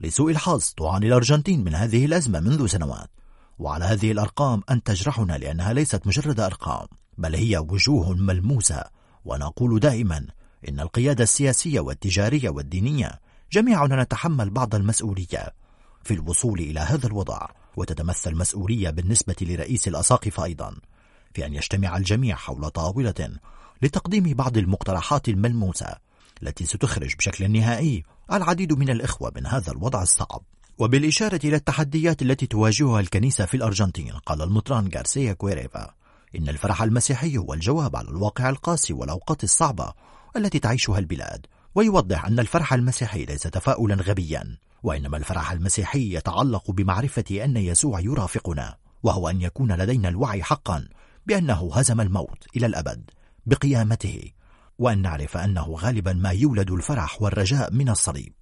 لسوء 0.00 0.30
الحظ 0.30 0.72
تعاني 0.76 1.06
الأرجنتين 1.06 1.64
من 1.64 1.74
هذه 1.74 2.04
الأزمة 2.04 2.40
منذ 2.40 2.66
سنوات. 2.66 3.10
وعلى 3.58 3.84
هذه 3.84 4.12
الأرقام 4.12 4.62
أن 4.70 4.82
تجرحنا 4.82 5.32
لأنها 5.32 5.72
ليست 5.72 6.06
مجرد 6.06 6.40
أرقام 6.40 6.86
بل 7.18 7.34
هي 7.34 7.58
وجوه 7.58 8.12
ملموسة 8.12 8.84
ونقول 9.24 9.80
دائما 9.80 10.26
إن 10.68 10.80
القيادة 10.80 11.24
السياسية 11.24 11.80
والتجارية 11.80 12.50
والدينية 12.50 13.20
جميعنا 13.52 14.02
نتحمل 14.02 14.50
بعض 14.50 14.74
المسؤولية 14.74 15.54
في 16.04 16.14
الوصول 16.14 16.58
إلى 16.58 16.80
هذا 16.80 17.06
الوضع 17.06 17.46
وتتمثل 17.76 18.34
مسؤولية 18.34 18.90
بالنسبة 18.90 19.36
لرئيس 19.40 19.88
الأساقفة 19.88 20.44
أيضا 20.44 20.74
في 21.34 21.46
أن 21.46 21.54
يجتمع 21.54 21.96
الجميع 21.96 22.36
حول 22.36 22.70
طاولة 22.70 23.30
لتقديم 23.82 24.34
بعض 24.34 24.58
المقترحات 24.58 25.28
الملموسة 25.28 25.96
التي 26.42 26.66
ستخرج 26.66 27.16
بشكل 27.16 27.50
نهائي 27.50 28.04
العديد 28.32 28.72
من 28.72 28.90
الإخوة 28.90 29.32
من 29.36 29.46
هذا 29.46 29.72
الوضع 29.72 30.02
الصعب. 30.02 30.42
وبالإشارة 30.78 31.40
إلى 31.44 31.56
التحديات 31.56 32.22
التي 32.22 32.46
تواجهها 32.46 33.00
الكنيسة 33.00 33.44
في 33.44 33.56
الأرجنتين 33.56 34.12
قال 34.12 34.42
المطران 34.42 34.90
غارسيا 34.94 35.32
كويريفا 35.32 35.94
إن 36.36 36.48
الفرح 36.48 36.82
المسيحي 36.82 37.38
هو 37.38 37.54
الجواب 37.54 37.96
على 37.96 38.08
الواقع 38.08 38.48
القاسي 38.48 38.92
والأوقات 38.92 39.44
الصعبة 39.44 39.92
التي 40.36 40.58
تعيشها 40.58 40.98
البلاد 40.98 41.46
ويوضح 41.74 42.24
أن 42.26 42.38
الفرح 42.38 42.72
المسيحي 42.72 43.24
ليس 43.24 43.42
تفاؤلا 43.42 43.94
غبيا 43.94 44.56
وإنما 44.82 45.16
الفرح 45.16 45.52
المسيحي 45.52 46.14
يتعلق 46.14 46.70
بمعرفة 46.70 47.44
أن 47.44 47.56
يسوع 47.56 48.00
يرافقنا 48.00 48.76
وهو 49.02 49.28
أن 49.28 49.40
يكون 49.40 49.72
لدينا 49.72 50.08
الوعي 50.08 50.42
حقا 50.42 50.88
بأنه 51.26 51.70
هزم 51.74 52.00
الموت 52.00 52.46
إلى 52.56 52.66
الأبد 52.66 53.10
بقيامته 53.46 54.30
وأن 54.78 55.02
نعرف 55.02 55.36
أنه 55.36 55.62
غالبا 55.62 56.12
ما 56.12 56.30
يولد 56.30 56.70
الفرح 56.70 57.22
والرجاء 57.22 57.72
من 57.72 57.88
الصليب 57.88 58.32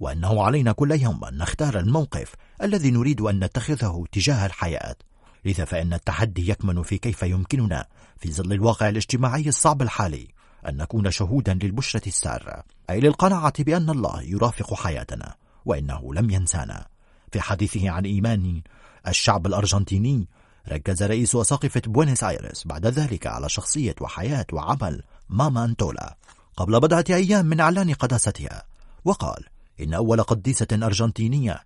وأنه 0.00 0.42
علينا 0.42 0.72
كل 0.72 0.92
يوم 0.92 1.24
أن 1.24 1.38
نختار 1.38 1.78
الموقف 1.78 2.34
الذي 2.62 2.90
نريد 2.90 3.20
أن 3.20 3.44
نتخذه 3.44 4.04
تجاه 4.12 4.46
الحياة. 4.46 4.96
لذا 5.44 5.64
فإن 5.64 5.92
التحدي 5.92 6.50
يكمن 6.50 6.82
في 6.82 6.98
كيف 6.98 7.22
يمكننا 7.22 7.86
في 8.18 8.32
ظل 8.32 8.52
الواقع 8.52 8.88
الاجتماعي 8.88 9.48
الصعب 9.48 9.82
الحالي 9.82 10.28
أن 10.68 10.76
نكون 10.76 11.10
شهودا 11.10 11.54
للبشرة 11.54 12.06
السارة 12.06 12.64
أي 12.90 13.00
للقناعة 13.00 13.64
بأن 13.64 13.90
الله 13.90 14.22
يرافق 14.22 14.74
حياتنا 14.74 15.34
وإنه 15.64 16.14
لم 16.14 16.30
ينسانا. 16.30 16.86
في 17.32 17.40
حديثه 17.40 17.90
عن 17.90 18.04
إيمان 18.04 18.62
الشعب 19.08 19.46
الأرجنتيني 19.46 20.28
ركز 20.68 21.02
رئيس 21.02 21.36
أساقفة 21.36 21.82
بوينس 21.86 22.24
آيرس 22.24 22.66
بعد 22.66 22.86
ذلك 22.86 23.26
على 23.26 23.48
شخصية 23.48 23.94
وحياة 24.00 24.46
وعمل 24.52 25.02
ماما 25.28 25.64
أنتولا 25.64 26.16
قبل 26.56 26.80
بضعة 26.80 27.04
أيام 27.10 27.46
من 27.46 27.60
إعلان 27.60 27.94
قداستها 27.94 28.62
وقال 29.04 29.44
إن 29.80 29.94
أول 29.94 30.22
قديسة 30.22 30.66
أرجنتينية 30.72 31.60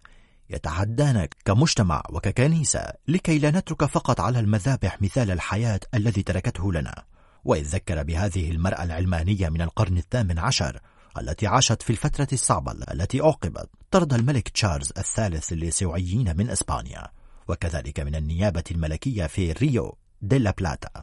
يتحدانا 0.50 1.28
كمجتمع 1.44 2.02
وككنيسة 2.10 2.92
لكي 3.08 3.38
لا 3.38 3.50
نترك 3.50 3.84
فقط 3.84 4.20
على 4.20 4.40
المذابح 4.40 5.02
مثال 5.02 5.30
الحياة 5.30 5.80
الذي 5.94 6.22
تركته 6.22 6.72
لنا. 6.72 7.04
وإذ 7.44 7.64
ذكر 7.64 8.02
بهذه 8.02 8.50
المرأة 8.50 8.84
العلمانية 8.84 9.48
من 9.48 9.62
القرن 9.62 9.98
الثامن 9.98 10.38
عشر 10.38 10.80
التي 11.18 11.46
عاشت 11.46 11.82
في 11.82 11.90
الفترة 11.90 12.28
الصعبة 12.32 12.72
التي 12.72 13.22
أعقبت 13.22 13.68
طرد 13.90 14.14
الملك 14.14 14.48
تشارلز 14.48 14.92
الثالث 14.98 15.52
لليسوعيين 15.52 16.36
من 16.36 16.50
إسبانيا 16.50 17.08
وكذلك 17.48 18.00
من 18.00 18.14
النيابة 18.14 18.64
الملكية 18.70 19.26
في 19.26 19.52
ريو 19.52 19.98
دي 20.22 20.41
لا 20.41 20.50
بلاتا 20.50 21.02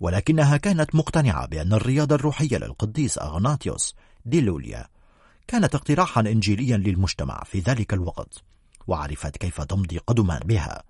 ولكنها 0.00 0.56
كانت 0.56 0.94
مقتنعة 0.94 1.46
بأن 1.46 1.72
الرياضة 1.72 2.14
الروحية 2.14 2.58
للقديس 2.58 3.18
أغناطيوس 3.18 3.94
دي 4.24 4.40
لويولا 4.40 4.86
كانت 5.46 5.74
اقتراحا 5.74 6.20
إنجيليا 6.20 6.76
للمجتمع 6.76 7.42
في 7.44 7.58
ذلك 7.58 7.94
الوقت. 7.94 8.42
وعرفت 8.86 9.36
كيف 9.36 9.60
تمضي 9.60 9.98
قدما 9.98 10.40
بها. 10.44 10.82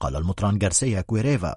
قال 0.00 0.16
المطران 0.16 0.58
غارسيا 0.62 1.00
كويرفا 1.00 1.54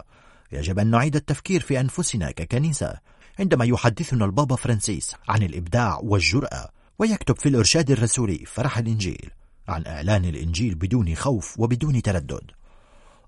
يجب 0.52 0.80
أن 0.80 0.88
نعيد 0.88 1.16
التفكير 1.16 1.62
في 1.62 1.80
أنفسنا 1.80 2.32
ككنيسة 2.32 2.94
عندما 3.40 3.66
يحدثنا 3.66 4.26
البابا 4.26 4.56
فرانسيس 4.56 5.16
عن 5.30 5.44
الإبداع 5.44 6.00
والجرأة 6.04 6.70
ويكتب 7.00 7.36
في 7.36 7.50
الإرشاد 7.50 7.92
الرسولي 7.92 8.46
فرح 8.46 8.78
الإنجيل 8.78 9.30
عن 9.68 9.86
إعلان 9.86 10.26
الإنجيل 10.26 10.76
بدون 10.76 11.16
خوف 11.16 11.60
وبدون 11.60 12.02
تردد. 12.02 12.52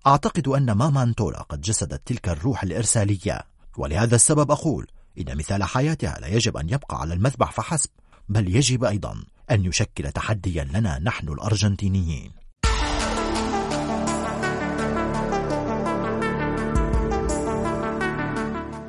أعتقد 0.08 0.48
أن 0.48 0.72
ماما 0.72 1.04
أنتولا 1.04 1.42
قد 1.42 1.62
جسدت 1.62 2.02
تلك 2.08 2.30
الروح 2.30 2.64
الإرسالية 2.64 3.42
ولهذا 3.78 4.16
السبب 4.16 4.52
أقول 4.52 4.88
إن 5.20 5.38
مثال 5.38 5.64
حياتها 5.64 6.20
لا 6.20 6.28
يجب 6.28 6.58
أن 6.58 6.70
يبقى 6.70 7.02
على 7.02 7.14
المذبح 7.14 7.52
فحسب 7.52 7.90
بل 8.30 8.56
يجب 8.56 8.84
أيضا 8.84 9.24
أن 9.52 9.66
يشكل 9.66 10.12
تحديا 10.12 10.64
لنا 10.64 11.00
نحن 11.00 11.30
الأرجنتينيين. 11.30 12.43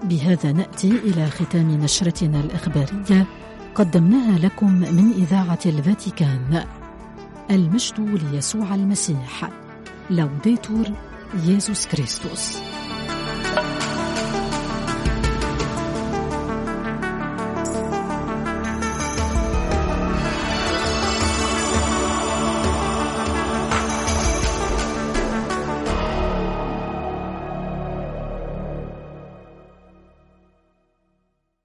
بهذا 0.05 0.53
نأتي 0.53 0.89
إلى 0.91 1.31
ختام 1.31 1.71
نشرتنا 1.71 2.41
الإخبارية. 2.41 3.27
قدمناها 3.75 4.39
لكم 4.39 4.73
من 4.73 5.13
إذاعة 5.13 5.59
الفاتيكان. 5.67 6.65
المجد 7.51 8.21
ليسوع 8.33 8.75
المسيح. 8.75 9.51
لوديتور 10.11 10.87
ييسوس 11.47 11.87
كريستوس 11.87 12.59